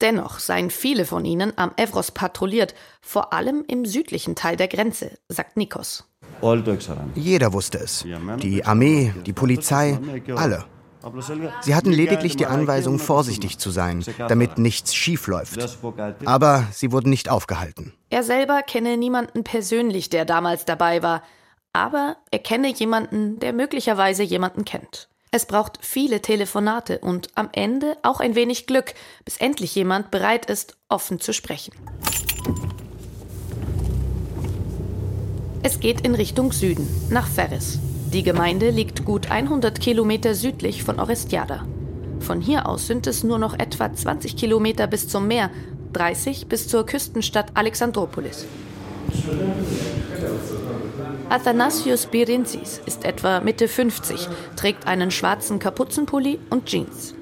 Dennoch 0.01 0.39
seien 0.39 0.71
viele 0.71 1.05
von 1.05 1.25
ihnen 1.25 1.53
am 1.57 1.73
Evros 1.77 2.11
patrouilliert, 2.11 2.75
vor 3.01 3.33
allem 3.33 3.65
im 3.69 3.85
südlichen 3.85 4.35
Teil 4.35 4.57
der 4.57 4.69
Grenze, 4.69 5.19
sagt 5.29 5.57
Nikos. 5.57 6.05
Jeder 7.15 7.53
wusste 7.53 7.79
es. 7.79 8.05
Die 8.43 8.65
Armee, 8.65 9.15
die 9.25 9.33
Polizei, 9.33 9.99
alle. 10.35 10.65
Sie 11.61 11.75
hatten 11.75 11.93
lediglich 11.93 12.37
die 12.37 12.47
Anweisung, 12.47 12.99
vorsichtig 12.99 13.59
zu 13.59 13.71
sein, 13.71 14.05
damit 14.29 14.59
nichts 14.59 14.95
schief 14.95 15.27
läuft. 15.27 15.79
Aber 16.25 16.67
sie 16.73 16.93
wurden 16.93 17.11
nicht 17.11 17.29
aufgehalten. 17.29 17.93
Er 18.11 18.23
selber 18.23 18.63
kenne 18.63 18.97
niemanden 18.97 19.45
persönlich, 19.45 20.11
der 20.11 20.25
damals 20.25 20.65
dabei 20.65 21.03
war, 21.03 21.23
aber 21.73 22.17
er 22.31 22.39
kenne 22.39 22.69
jemanden, 22.69 23.39
der 23.41 23.53
möglicherweise 23.53 24.23
jemanden 24.23 24.65
kennt. 24.65 25.09
Es 25.31 25.47
braucht 25.47 25.81
viele 25.83 26.23
Telefonate 26.23 27.01
und 27.01 27.29
am 27.35 27.49
Ende 27.51 27.97
auch 28.03 28.21
ein 28.21 28.37
wenig 28.37 28.67
Glück, 28.67 28.95
bis 29.25 29.37
endlich 29.39 29.75
jemand 29.75 30.13
bereit 30.13 30.47
ist, 30.47 30.77
offen 30.89 31.19
zu 31.19 31.33
sprechen. 31.33 31.75
Es 35.65 35.81
geht 35.81 36.03
in 36.03 36.15
Richtung 36.15 36.53
Süden, 36.53 36.89
nach 37.11 37.27
Ferris. 37.27 37.81
Die 38.15 38.23
Gemeinde 38.23 38.71
liegt 38.71 39.05
gut 39.05 39.29
100 39.29 39.81
Kilometer 39.81 40.37
südlich 40.37 40.85
von 40.85 41.01
Orestiada. 41.01 41.67
Von 42.21 42.41
hier 42.41 42.69
aus 42.69 42.87
sind 42.87 43.09
es 43.09 43.25
nur 43.25 43.41
noch 43.41 43.59
etwa 43.59 43.93
20 43.93 44.37
Kilometer 44.37 44.87
bis 44.87 45.09
zum 45.09 45.27
Meer, 45.27 45.51
30 45.95 46.47
bis 46.47 46.69
zur 46.69 46.87
Küstenstadt 46.87 47.51
Alexandropolis. 47.55 48.47
Athanasius 51.29 52.07
Birinzis 52.07 52.81
ist 52.87 53.05
etwa 53.05 53.41
Mitte 53.41 53.67
50, 53.67 54.29
trägt 54.55 54.87
einen 54.87 55.11
schwarzen 55.11 55.59
Kapuzenpulli 55.59 56.39
und 56.51 56.67
Jeans. 56.67 57.17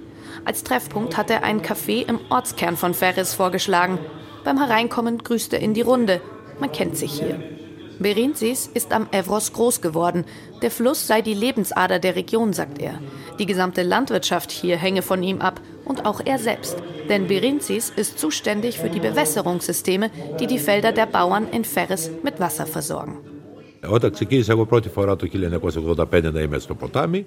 Als 0.44 0.62
Treffpunkt 0.62 1.16
hat 1.16 1.30
er 1.30 1.42
ein 1.42 1.62
Café 1.62 2.06
im 2.06 2.20
Ortskern 2.28 2.76
von 2.76 2.92
Ferris 2.92 3.32
vorgeschlagen. 3.32 3.98
Beim 4.44 4.58
Hereinkommen 4.58 5.16
grüßt 5.16 5.54
er 5.54 5.60
in 5.60 5.72
die 5.72 5.80
Runde. 5.80 6.20
Man 6.60 6.70
kennt 6.70 6.98
sich 6.98 7.12
hier. 7.12 7.61
Berinzis 7.98 8.68
ist 8.72 8.92
am 8.92 9.08
Evros 9.12 9.52
groß 9.52 9.80
geworden. 9.80 10.24
Der 10.60 10.70
Fluss 10.70 11.06
sei 11.06 11.22
die 11.22 11.34
Lebensader 11.34 11.98
der 11.98 12.16
Region, 12.16 12.52
sagt 12.52 12.80
er. 12.80 12.98
Die 13.38 13.46
gesamte 13.46 13.82
Landwirtschaft 13.82 14.50
hier 14.50 14.76
hänge 14.76 15.02
von 15.02 15.22
ihm 15.22 15.40
ab 15.40 15.60
und 15.84 16.06
auch 16.06 16.20
er 16.24 16.38
selbst. 16.38 16.76
Denn 17.08 17.28
Berinzis 17.28 17.90
ist 17.90 18.18
zuständig 18.18 18.78
für 18.78 18.90
die 18.90 19.00
Bewässerungssysteme, 19.00 20.10
die 20.40 20.46
die 20.46 20.58
Felder 20.58 20.92
der 20.92 21.06
Bauern 21.06 21.48
in 21.48 21.64
Ferris 21.64 22.10
mit 22.22 22.40
Wasser 22.40 22.66
versorgen. 22.66 23.31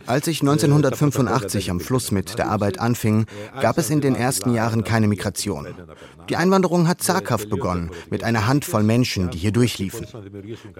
Als 0.05 0.27
ich 0.27 0.41
1985 0.41 1.69
am 1.69 1.79
Fluss 1.81 2.11
mit 2.11 2.37
der 2.37 2.49
Arbeit 2.49 2.79
anfing, 2.79 3.25
gab 3.59 3.77
es 3.77 3.89
in 3.89 3.99
den 3.99 4.15
ersten 4.15 4.53
Jahren 4.53 4.85
keine 4.85 5.09
Migration. 5.09 5.67
Die 6.29 6.37
Einwanderung 6.37 6.87
hat 6.87 7.03
zaghaft 7.03 7.49
begonnen, 7.49 7.91
mit 8.09 8.23
einer 8.23 8.47
Handvoll 8.47 8.83
Menschen, 8.83 9.29
die 9.31 9.37
hier 9.37 9.51
durchliefen. 9.51 10.07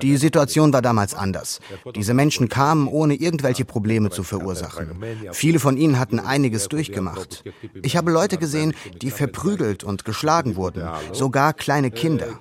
Die 0.02 0.16
Situation 0.16 0.72
war 0.72 0.82
damals 0.82 1.14
anders. 1.14 1.60
Diese 1.94 2.14
Menschen 2.14 2.48
kamen, 2.48 2.88
ohne 2.88 3.16
irgendwelche 3.16 3.66
Probleme 3.66 4.10
zu 4.10 4.24
verursachen. 4.24 5.04
Viele 5.34 5.60
von 5.60 5.76
ihnen 5.76 6.00
hatten 6.00 6.20
einiges 6.20 6.70
durchgemacht. 6.70 7.44
Ich 7.84 7.98
habe 7.98 8.12
Leute 8.12 8.38
gesehen, 8.38 8.74
die 9.02 9.12
verprügelt 9.12 9.84
und 9.84 10.06
geschlagen 10.06 10.56
wurden, 10.56 10.88
sogar 11.12 11.52
kleine 11.54 11.92
Kinder. 11.92 12.40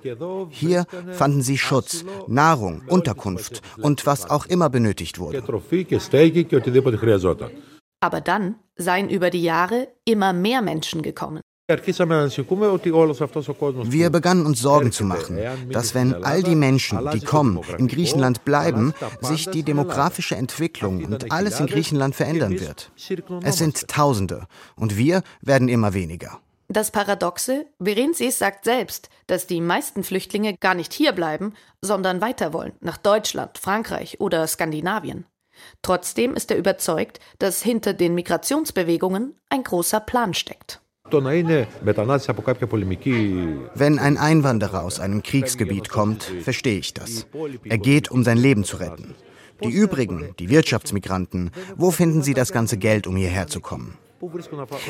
Hier 0.49 0.85
fanden 1.11 1.41
sie 1.41 1.57
Schutz, 1.57 2.05
Nahrung, 2.27 2.81
Unterkunft 2.87 3.24
Unterkunft 3.25 3.61
und 3.81 4.05
was 4.05 4.29
auch 4.29 4.45
immer 4.45 4.69
benötigt 4.69 5.19
wurde. 5.19 5.43
Aber 8.01 8.21
dann 8.21 8.55
seien 8.75 9.09
über 9.09 9.29
die 9.29 9.43
Jahre 9.43 9.87
immer 10.05 10.33
mehr 10.33 10.61
Menschen 10.61 11.01
gekommen. 11.01 11.41
Wir 11.67 11.79
begannen 14.11 14.45
uns 14.45 14.61
Sorgen 14.61 14.91
zu 14.91 15.03
machen, 15.03 15.39
dass 15.71 15.95
wenn 15.95 16.13
all 16.23 16.43
die 16.43 16.53
Menschen, 16.55 17.09
die 17.11 17.21
kommen, 17.21 17.59
in 17.79 17.87
Griechenland 17.87 18.45
bleiben, 18.45 18.93
sich 19.21 19.49
die 19.49 19.63
demografische 19.63 20.35
Entwicklung 20.35 21.03
und 21.03 21.31
alles 21.31 21.59
in 21.59 21.65
Griechenland 21.65 22.13
verändern 22.13 22.59
wird. 22.59 22.91
Es 23.41 23.57
sind 23.57 23.87
Tausende 23.87 24.45
und 24.75 24.95
wir 24.95 25.23
werden 25.41 25.67
immer 25.67 25.95
weniger. 25.95 26.39
Das 26.67 26.89
Paradoxe, 26.91 27.67
Berenzis 27.77 28.39
sagt 28.39 28.65
selbst, 28.65 29.09
dass 29.27 29.45
die 29.45 29.61
meisten 29.61 30.03
Flüchtlinge 30.03 30.57
gar 30.57 30.73
nicht 30.73 30.93
hier 30.93 31.11
bleiben, 31.11 31.53
sondern 31.81 32.21
weiter 32.21 32.53
wollen, 32.53 32.73
nach 32.79 32.97
Deutschland, 32.97 33.59
Frankreich 33.59 34.19
oder 34.19 34.47
Skandinavien. 34.47 35.25
Trotzdem 35.81 36.33
ist 36.33 36.51
er 36.51 36.57
überzeugt, 36.57 37.19
dass 37.39 37.61
hinter 37.61 37.93
den 37.93 38.15
Migrationsbewegungen 38.15 39.35
ein 39.49 39.63
großer 39.63 39.99
Plan 39.99 40.33
steckt. 40.33 40.81
Wenn 41.11 41.27
ein 43.99 44.17
Einwanderer 44.17 44.83
aus 44.83 44.99
einem 44.99 45.21
Kriegsgebiet 45.21 45.89
kommt, 45.89 46.23
verstehe 46.41 46.79
ich 46.79 46.95
das. 46.95 47.27
Er 47.63 47.77
geht, 47.77 48.09
um 48.09 48.23
sein 48.23 48.39
Leben 48.39 48.63
zu 48.63 48.77
retten. 48.77 49.13
Die 49.63 49.71
übrigen, 49.71 50.33
die 50.39 50.49
Wirtschaftsmigranten, 50.49 51.51
wo 51.77 51.91
finden 51.91 52.23
sie 52.23 52.33
das 52.33 52.51
ganze 52.51 52.77
Geld, 52.77 53.05
um 53.07 53.15
hierher 53.15 53.47
zu 53.47 53.61
kommen? 53.61 53.97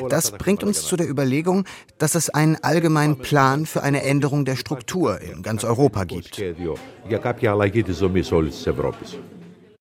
Das 0.10 0.32
bringt 0.32 0.63
uns 0.63 0.84
zu 0.84 0.96
der 0.96 1.10
Überlegung, 1.10 1.65
dass 1.98 2.15
es 2.15 2.30
einen 2.30 2.56
allgemeinen 2.58 3.17
Plan 3.17 3.65
für 3.65 3.84
eine 3.84 4.04
Änderung 4.04 4.45
der 4.45 4.56
Struktur 4.56 5.21
in 5.21 5.43
ganz 5.43 5.63
Europa 5.63 6.04
gibt. 6.06 6.41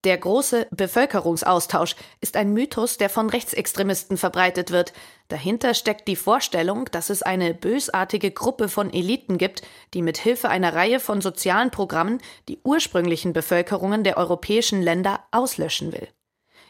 Der 0.05 0.19
große 0.19 0.67
Bevölkerungsaustausch 0.71 1.97
ist 2.21 2.37
ein 2.37 2.53
Mythos, 2.53 2.99
der 2.99 3.09
von 3.09 3.31
Rechtsextremisten 3.31 4.19
verbreitet 4.19 4.71
wird. 4.71 4.93
Dahinter 5.29 5.73
steckt 5.73 6.07
die 6.09 6.17
Vorstellung, 6.17 6.85
dass 6.93 7.09
es 7.09 7.23
eine 7.23 7.55
bösartige 7.55 8.31
Gruppe 8.31 8.69
von 8.69 8.93
Eliten 8.93 9.38
gibt, 9.38 9.62
die 9.95 10.03
mit 10.03 10.19
Hilfe 10.19 10.51
einer 10.51 10.75
Reihe 10.75 11.01
von 11.01 11.23
sozialen 11.23 11.71
Programmen 11.71 12.19
die 12.51 12.59
ursprünglichen 12.64 13.33
Bevölkerungen 13.33 14.05
der 14.05 14.19
europäischen 14.19 14.83
Länder 14.83 15.21
auslöschen 15.31 15.93
will. 15.93 16.09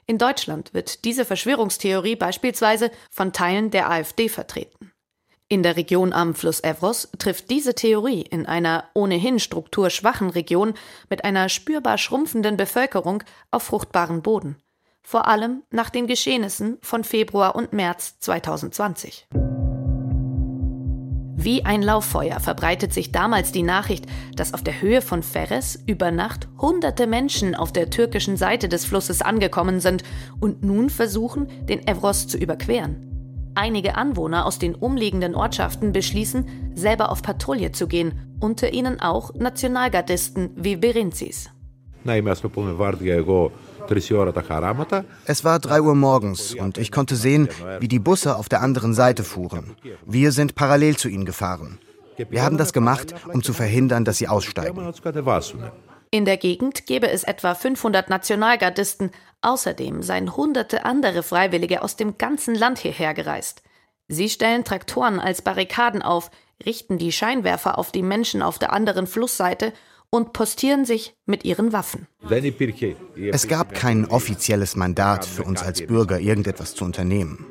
In 0.06 0.18
Deutschland 0.18 0.74
wird 0.74 1.04
diese 1.04 1.24
Verschwörungstheorie 1.24 2.16
beispielsweise 2.16 2.90
von 3.10 3.32
Teilen 3.32 3.70
der 3.70 3.90
AfD 3.90 4.28
vertreten. 4.28 4.92
In 5.48 5.62
der 5.62 5.76
Region 5.76 6.12
am 6.12 6.34
Fluss 6.34 6.62
Evros 6.64 7.10
trifft 7.18 7.50
diese 7.50 7.74
Theorie 7.74 8.22
in 8.22 8.46
einer 8.46 8.88
ohnehin 8.94 9.38
strukturschwachen 9.38 10.30
Region 10.30 10.74
mit 11.10 11.24
einer 11.24 11.48
spürbar 11.48 11.98
schrumpfenden 11.98 12.56
Bevölkerung 12.56 13.22
auf 13.50 13.64
fruchtbaren 13.64 14.22
Boden. 14.22 14.56
Vor 15.02 15.28
allem 15.28 15.62
nach 15.70 15.90
den 15.90 16.06
Geschehnissen 16.06 16.78
von 16.80 17.04
Februar 17.04 17.54
und 17.56 17.74
März 17.74 18.18
2020. 18.20 19.28
Wie 21.44 21.62
ein 21.62 21.82
Lauffeuer 21.82 22.40
verbreitet 22.40 22.94
sich 22.94 23.12
damals 23.12 23.52
die 23.52 23.62
Nachricht, 23.62 24.06
dass 24.34 24.54
auf 24.54 24.64
der 24.64 24.80
Höhe 24.80 25.02
von 25.02 25.22
Ferres 25.22 25.78
über 25.86 26.10
Nacht 26.10 26.48
hunderte 26.58 27.06
Menschen 27.06 27.54
auf 27.54 27.70
der 27.70 27.90
türkischen 27.90 28.38
Seite 28.38 28.66
des 28.66 28.86
Flusses 28.86 29.20
angekommen 29.20 29.78
sind 29.78 30.04
und 30.40 30.64
nun 30.64 30.88
versuchen, 30.88 31.46
den 31.68 31.86
Evros 31.86 32.28
zu 32.28 32.38
überqueren. 32.38 33.50
Einige 33.54 33.96
Anwohner 33.96 34.46
aus 34.46 34.58
den 34.58 34.74
umliegenden 34.74 35.34
Ortschaften 35.34 35.92
beschließen, 35.92 36.72
selber 36.74 37.12
auf 37.12 37.20
Patrouille 37.20 37.72
zu 37.72 37.88
gehen, 37.88 38.14
unter 38.40 38.72
ihnen 38.72 38.98
auch 39.00 39.34
Nationalgardisten 39.34 40.52
wie 40.56 40.76
Berenzis. 40.76 41.50
Es 45.26 45.44
war 45.44 45.58
drei 45.58 45.80
Uhr 45.80 45.94
morgens 45.94 46.54
und 46.54 46.78
ich 46.78 46.92
konnte 46.92 47.16
sehen, 47.16 47.48
wie 47.80 47.88
die 47.88 47.98
Busse 47.98 48.36
auf 48.36 48.48
der 48.48 48.62
anderen 48.62 48.94
Seite 48.94 49.24
fuhren. 49.24 49.76
Wir 50.04 50.32
sind 50.32 50.54
parallel 50.54 50.96
zu 50.96 51.08
ihnen 51.08 51.24
gefahren. 51.24 51.78
Wir 52.30 52.42
haben 52.42 52.58
das 52.58 52.72
gemacht, 52.72 53.14
um 53.32 53.42
zu 53.42 53.52
verhindern, 53.52 54.04
dass 54.04 54.18
sie 54.18 54.28
aussteigen. 54.28 54.92
In 56.10 56.24
der 56.24 56.36
Gegend 56.36 56.86
gäbe 56.86 57.10
es 57.10 57.24
etwa 57.24 57.54
500 57.54 58.08
Nationalgardisten. 58.08 59.10
Außerdem 59.42 60.02
seien 60.02 60.36
hunderte 60.36 60.84
andere 60.84 61.22
Freiwillige 61.22 61.82
aus 61.82 61.96
dem 61.96 62.18
ganzen 62.18 62.54
Land 62.54 62.78
hierher 62.78 63.14
gereist. 63.14 63.62
Sie 64.06 64.28
stellen 64.28 64.64
Traktoren 64.64 65.18
als 65.18 65.42
Barrikaden 65.42 66.02
auf, 66.02 66.30
richten 66.64 66.98
die 66.98 67.10
Scheinwerfer 67.10 67.78
auf 67.78 67.90
die 67.90 68.02
Menschen 68.02 68.42
auf 68.42 68.58
der 68.58 68.72
anderen 68.72 69.06
Flussseite 69.06 69.72
und 70.14 70.32
postieren 70.32 70.84
sich 70.84 71.16
mit 71.26 71.44
ihren 71.44 71.72
Waffen. 71.72 72.06
Es 73.32 73.48
gab 73.48 73.74
kein 73.74 74.04
offizielles 74.04 74.76
Mandat 74.76 75.26
für 75.26 75.42
uns 75.42 75.60
als 75.60 75.84
Bürger, 75.84 76.20
irgendetwas 76.20 76.76
zu 76.76 76.84
unternehmen. 76.84 77.46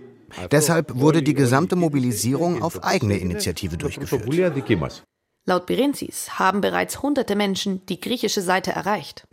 Deshalb 0.49 0.95
wurde 0.95 1.21
die 1.23 1.33
gesamte 1.33 1.75
Mobilisierung 1.75 2.63
auf 2.63 2.81
eigene 2.81 3.17
Initiative 3.17 3.75
durchgeführt. 3.75 4.23
Laut 5.45 5.65
Berenzis 5.65 6.39
haben 6.39 6.61
bereits 6.61 7.01
hunderte 7.01 7.35
Menschen 7.35 7.85
die 7.87 7.99
griechische 7.99 8.41
Seite 8.41 8.71
erreicht. 8.71 9.25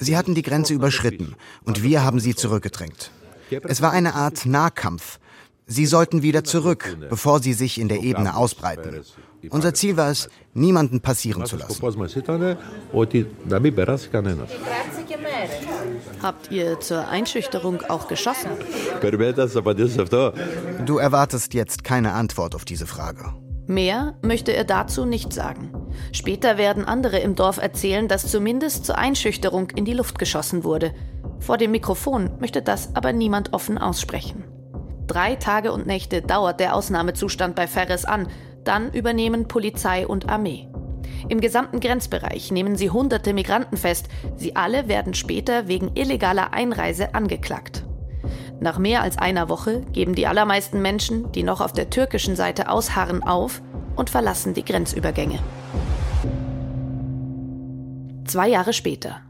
Sie 0.00 0.16
hatten 0.16 0.34
die 0.34 0.42
Grenze 0.42 0.74
überschritten 0.74 1.36
und 1.62 1.84
wir 1.84 2.02
haben 2.02 2.18
sie 2.18 2.34
zurückgedrängt. 2.34 3.12
Es 3.48 3.80
war 3.80 3.92
eine 3.92 4.16
Art 4.16 4.44
Nahkampf. 4.44 5.20
Sie 5.66 5.86
sollten 5.86 6.22
wieder 6.22 6.42
zurück, 6.42 6.96
bevor 7.08 7.40
sie 7.40 7.52
sich 7.52 7.80
in 7.80 7.86
der 7.86 8.02
Ebene 8.02 8.34
ausbreiten. 8.34 9.04
Unser 9.50 9.74
Ziel 9.74 9.96
war 9.96 10.10
es, 10.10 10.28
niemanden 10.54 11.00
passieren 11.00 11.44
zu 11.46 11.56
lassen. 11.56 11.82
Habt 16.22 16.50
ihr 16.50 16.80
zur 16.80 17.08
Einschüchterung 17.08 17.82
auch 17.88 18.08
geschossen? 18.08 18.50
Du 20.86 20.98
erwartest 20.98 21.54
jetzt 21.54 21.84
keine 21.84 22.12
Antwort 22.12 22.54
auf 22.54 22.64
diese 22.64 22.86
Frage. 22.86 23.34
Mehr 23.66 24.16
möchte 24.22 24.52
er 24.52 24.64
dazu 24.64 25.04
nicht 25.04 25.32
sagen. 25.32 25.72
Später 26.12 26.58
werden 26.58 26.84
andere 26.84 27.18
im 27.18 27.34
Dorf 27.34 27.58
erzählen, 27.58 28.08
dass 28.08 28.30
zumindest 28.30 28.84
zur 28.84 28.98
Einschüchterung 28.98 29.70
in 29.70 29.84
die 29.84 29.94
Luft 29.94 30.18
geschossen 30.18 30.64
wurde. 30.64 30.92
Vor 31.38 31.58
dem 31.58 31.70
Mikrofon 31.70 32.30
möchte 32.40 32.62
das 32.62 32.94
aber 32.94 33.12
niemand 33.12 33.52
offen 33.52 33.78
aussprechen. 33.78 34.44
Drei 35.06 35.36
Tage 35.36 35.72
und 35.72 35.86
Nächte 35.86 36.22
dauert 36.22 36.60
der 36.60 36.74
Ausnahmezustand 36.74 37.54
bei 37.54 37.66
Ferres 37.66 38.04
an, 38.04 38.28
dann 38.64 38.92
übernehmen 38.92 39.48
Polizei 39.48 40.06
und 40.06 40.28
Armee. 40.28 40.68
Im 41.28 41.40
gesamten 41.40 41.80
Grenzbereich 41.80 42.50
nehmen 42.50 42.76
sie 42.76 42.90
hunderte 42.90 43.32
Migranten 43.32 43.76
fest. 43.76 44.08
Sie 44.36 44.56
alle 44.56 44.88
werden 44.88 45.14
später 45.14 45.68
wegen 45.68 45.92
illegaler 45.94 46.52
Einreise 46.52 47.14
angeklagt. 47.14 47.84
Nach 48.60 48.78
mehr 48.78 49.02
als 49.02 49.18
einer 49.18 49.48
Woche 49.48 49.82
geben 49.92 50.14
die 50.14 50.26
allermeisten 50.26 50.80
Menschen, 50.82 51.30
die 51.32 51.42
noch 51.42 51.60
auf 51.60 51.72
der 51.72 51.90
türkischen 51.90 52.36
Seite 52.36 52.68
ausharren, 52.68 53.22
auf 53.22 53.60
und 53.96 54.10
verlassen 54.10 54.54
die 54.54 54.64
Grenzübergänge. 54.64 55.38
Zwei 58.24 58.48
Jahre 58.48 58.72
später. 58.72 59.20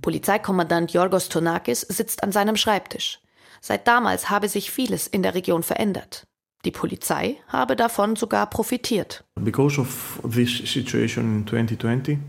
Polizeikommandant 0.00 0.92
Yorgos 0.92 1.28
Tonakis 1.28 1.82
sitzt 1.82 2.22
an 2.22 2.32
seinem 2.32 2.56
Schreibtisch. 2.56 3.20
Seit 3.60 3.86
damals 3.86 4.30
habe 4.30 4.48
sich 4.48 4.70
vieles 4.70 5.06
in 5.06 5.22
der 5.22 5.34
Region 5.34 5.62
verändert. 5.62 6.26
Die 6.64 6.72
Polizei 6.72 7.36
habe 7.46 7.76
davon 7.76 8.16
sogar 8.16 8.50
profitiert. 8.50 9.24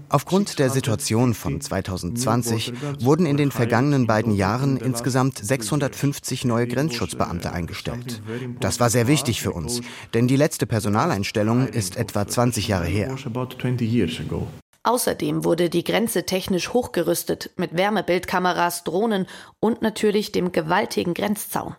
Aufgrund 0.09 0.59
der 0.59 0.69
Situation 0.69 1.33
von 1.33 1.61
2020 1.61 2.73
wurden 2.99 3.25
in 3.25 3.37
den 3.37 3.51
vergangenen 3.51 4.05
beiden 4.05 4.35
Jahren 4.35 4.77
insgesamt 4.77 5.39
650 5.39 6.45
neue 6.45 6.67
Grenzschutzbeamte 6.67 7.51
eingestellt. 7.51 8.21
Das 8.59 8.79
war 8.79 8.91
sehr 8.91 9.07
wichtig 9.07 9.41
für 9.41 9.51
uns, 9.51 9.81
denn 10.13 10.27
die 10.27 10.35
letzte 10.35 10.67
Personaleinstellung 10.67 11.67
ist 11.67 11.97
etwa 11.97 12.27
20 12.27 12.67
Jahre 12.67 12.85
her. 12.85 13.15
Außerdem 14.83 15.43
wurde 15.43 15.69
die 15.69 15.83
Grenze 15.83 16.25
technisch 16.25 16.71
hochgerüstet 16.71 17.51
mit 17.57 17.75
Wärmebildkameras, 17.75 18.83
Drohnen 18.83 19.25
und 19.59 19.81
natürlich 19.81 20.31
dem 20.31 20.51
gewaltigen 20.51 21.15
Grenzzaun. 21.15 21.75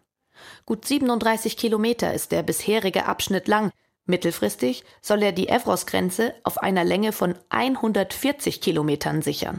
Gut 0.71 0.85
37 0.85 1.57
Kilometer 1.57 2.15
ist 2.15 2.31
der 2.31 2.45
bisherige 2.45 3.07
Abschnitt 3.07 3.49
lang. 3.49 3.73
Mittelfristig 4.07 4.85
soll 5.03 5.21
er 5.25 5.33
die 5.33 5.49
Evros-Grenze 5.49 6.33
auf 6.45 6.59
einer 6.59 6.85
Länge 6.85 7.11
von 7.11 7.35
140 7.49 8.61
Kilometern 8.61 9.21
sichern. 9.21 9.59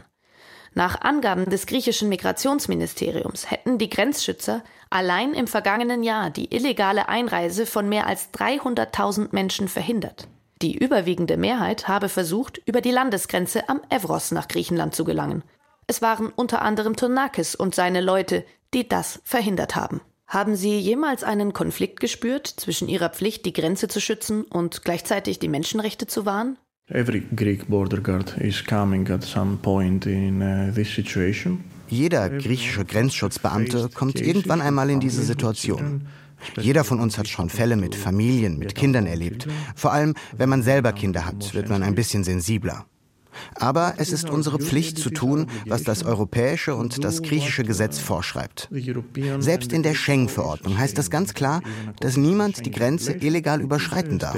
Nach 0.72 1.02
Angaben 1.02 1.50
des 1.50 1.66
griechischen 1.66 2.08
Migrationsministeriums 2.08 3.50
hätten 3.50 3.76
die 3.76 3.90
Grenzschützer 3.90 4.64
allein 4.88 5.34
im 5.34 5.48
vergangenen 5.48 6.02
Jahr 6.02 6.30
die 6.30 6.50
illegale 6.50 7.10
Einreise 7.10 7.66
von 7.66 7.90
mehr 7.90 8.06
als 8.06 8.32
300.000 8.32 9.32
Menschen 9.32 9.68
verhindert. 9.68 10.28
Die 10.62 10.78
überwiegende 10.78 11.36
Mehrheit 11.36 11.88
habe 11.88 12.08
versucht, 12.08 12.56
über 12.64 12.80
die 12.80 12.90
Landesgrenze 12.90 13.68
am 13.68 13.82
Evros 13.90 14.30
nach 14.30 14.48
Griechenland 14.48 14.94
zu 14.94 15.04
gelangen. 15.04 15.44
Es 15.86 16.00
waren 16.00 16.28
unter 16.34 16.62
anderem 16.62 16.96
Tonakis 16.96 17.54
und 17.54 17.74
seine 17.74 18.00
Leute, 18.00 18.46
die 18.72 18.88
das 18.88 19.20
verhindert 19.24 19.76
haben. 19.76 20.00
Haben 20.32 20.56
Sie 20.56 20.78
jemals 20.78 21.24
einen 21.24 21.52
Konflikt 21.52 22.00
gespürt 22.00 22.46
zwischen 22.46 22.88
Ihrer 22.88 23.10
Pflicht, 23.10 23.44
die 23.44 23.52
Grenze 23.52 23.86
zu 23.86 24.00
schützen 24.00 24.44
und 24.44 24.82
gleichzeitig 24.82 25.40
die 25.40 25.48
Menschenrechte 25.48 26.06
zu 26.06 26.24
wahren? 26.24 26.56
Every 26.88 27.22
Greek 27.36 27.68
border 27.68 28.00
guard 28.00 28.38
is 28.38 28.64
coming 28.64 29.06
at 29.10 29.22
some 29.22 29.58
point 29.58 30.06
in 30.06 30.40
uh, 30.40 30.72
this 30.72 30.88
situation. 30.94 31.62
Jeder 31.86 32.30
griechische 32.30 32.86
Grenzschutzbeamte 32.86 33.90
kommt 33.92 34.22
irgendwann 34.22 34.62
einmal 34.62 34.88
in 34.88 35.00
diese 35.00 35.22
Situation. 35.22 36.08
Jeder 36.58 36.84
von 36.84 36.98
uns 36.98 37.18
hat 37.18 37.28
schon 37.28 37.50
Fälle 37.50 37.76
mit 37.76 37.94
Familien, 37.94 38.58
mit 38.58 38.74
Kindern 38.74 39.04
erlebt. 39.04 39.46
Vor 39.76 39.92
allem, 39.92 40.14
wenn 40.34 40.48
man 40.48 40.62
selber 40.62 40.94
Kinder 40.94 41.26
hat, 41.26 41.52
wird 41.52 41.68
man 41.68 41.82
ein 41.82 41.94
bisschen 41.94 42.24
sensibler. 42.24 42.86
Aber 43.54 43.94
es 43.98 44.12
ist 44.12 44.28
unsere 44.28 44.58
Pflicht 44.58 44.98
zu 44.98 45.10
tun, 45.10 45.46
was 45.66 45.82
das 45.82 46.04
europäische 46.04 46.74
und 46.74 47.04
das 47.04 47.22
griechische 47.22 47.64
Gesetz 47.64 47.98
vorschreibt. 47.98 48.68
Selbst 49.38 49.72
in 49.72 49.82
der 49.82 49.94
Schengen-Verordnung 49.94 50.78
heißt 50.78 50.96
das 50.98 51.10
ganz 51.10 51.34
klar, 51.34 51.62
dass 52.00 52.16
niemand 52.16 52.64
die 52.66 52.70
Grenze 52.70 53.12
illegal 53.12 53.60
überschreiten 53.60 54.18
darf. 54.18 54.36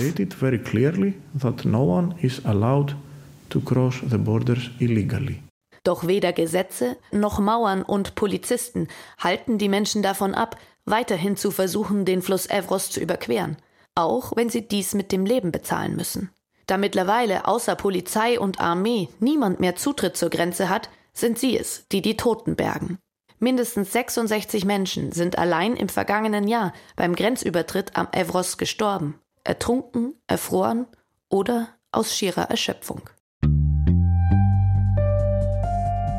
Doch 5.84 6.06
weder 6.06 6.32
Gesetze 6.32 6.96
noch 7.12 7.38
Mauern 7.38 7.82
und 7.82 8.14
Polizisten 8.14 8.88
halten 9.18 9.58
die 9.58 9.68
Menschen 9.68 10.02
davon 10.02 10.34
ab, 10.34 10.56
weiterhin 10.86 11.36
zu 11.36 11.50
versuchen, 11.50 12.04
den 12.04 12.22
Fluss 12.22 12.46
Evros 12.46 12.90
zu 12.90 13.00
überqueren, 13.00 13.56
auch 13.94 14.32
wenn 14.34 14.48
sie 14.48 14.66
dies 14.66 14.94
mit 14.94 15.12
dem 15.12 15.26
Leben 15.26 15.52
bezahlen 15.52 15.94
müssen. 15.94 16.30
Da 16.66 16.78
mittlerweile 16.78 17.46
außer 17.46 17.76
Polizei 17.76 18.38
und 18.38 18.60
Armee 18.60 19.08
niemand 19.20 19.60
mehr 19.60 19.76
Zutritt 19.76 20.16
zur 20.16 20.30
Grenze 20.30 20.68
hat, 20.68 20.88
sind 21.12 21.38
sie 21.38 21.58
es, 21.58 21.86
die 21.92 22.02
die 22.02 22.16
Toten 22.16 22.56
bergen. 22.56 22.98
Mindestens 23.38 23.92
66 23.92 24.64
Menschen 24.64 25.12
sind 25.12 25.38
allein 25.38 25.76
im 25.76 25.88
vergangenen 25.88 26.48
Jahr 26.48 26.72
beim 26.96 27.14
Grenzübertritt 27.14 27.96
am 27.96 28.08
Evros 28.12 28.56
gestorben, 28.56 29.20
ertrunken, 29.44 30.14
erfroren 30.26 30.86
oder 31.28 31.68
aus 31.92 32.16
schierer 32.16 32.50
Erschöpfung. 32.50 33.02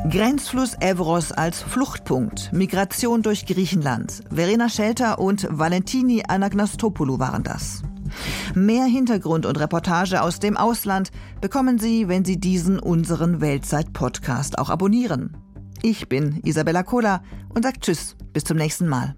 Grenzfluss 0.08 0.76
Evros 0.80 1.32
als 1.32 1.62
Fluchtpunkt, 1.62 2.52
Migration 2.52 3.22
durch 3.22 3.44
Griechenland. 3.44 4.22
Verena 4.30 4.68
Schelter 4.68 5.18
und 5.18 5.48
Valentini 5.50 6.22
Anagnastopoulou 6.28 7.18
waren 7.18 7.42
das. 7.42 7.82
Mehr 8.54 8.84
Hintergrund 8.84 9.46
und 9.46 9.58
Reportage 9.58 10.22
aus 10.22 10.38
dem 10.38 10.56
Ausland 10.56 11.10
bekommen 11.40 11.78
Sie, 11.78 12.08
wenn 12.08 12.24
Sie 12.24 12.38
diesen 12.38 12.78
unseren 12.78 13.40
Weltzeit-Podcast 13.40 14.58
auch 14.58 14.70
abonnieren. 14.70 15.36
Ich 15.82 16.08
bin 16.08 16.40
Isabella 16.44 16.82
Kola 16.82 17.22
und 17.54 17.62
sage 17.62 17.80
Tschüss, 17.80 18.16
bis 18.32 18.44
zum 18.44 18.56
nächsten 18.56 18.88
Mal. 18.88 19.16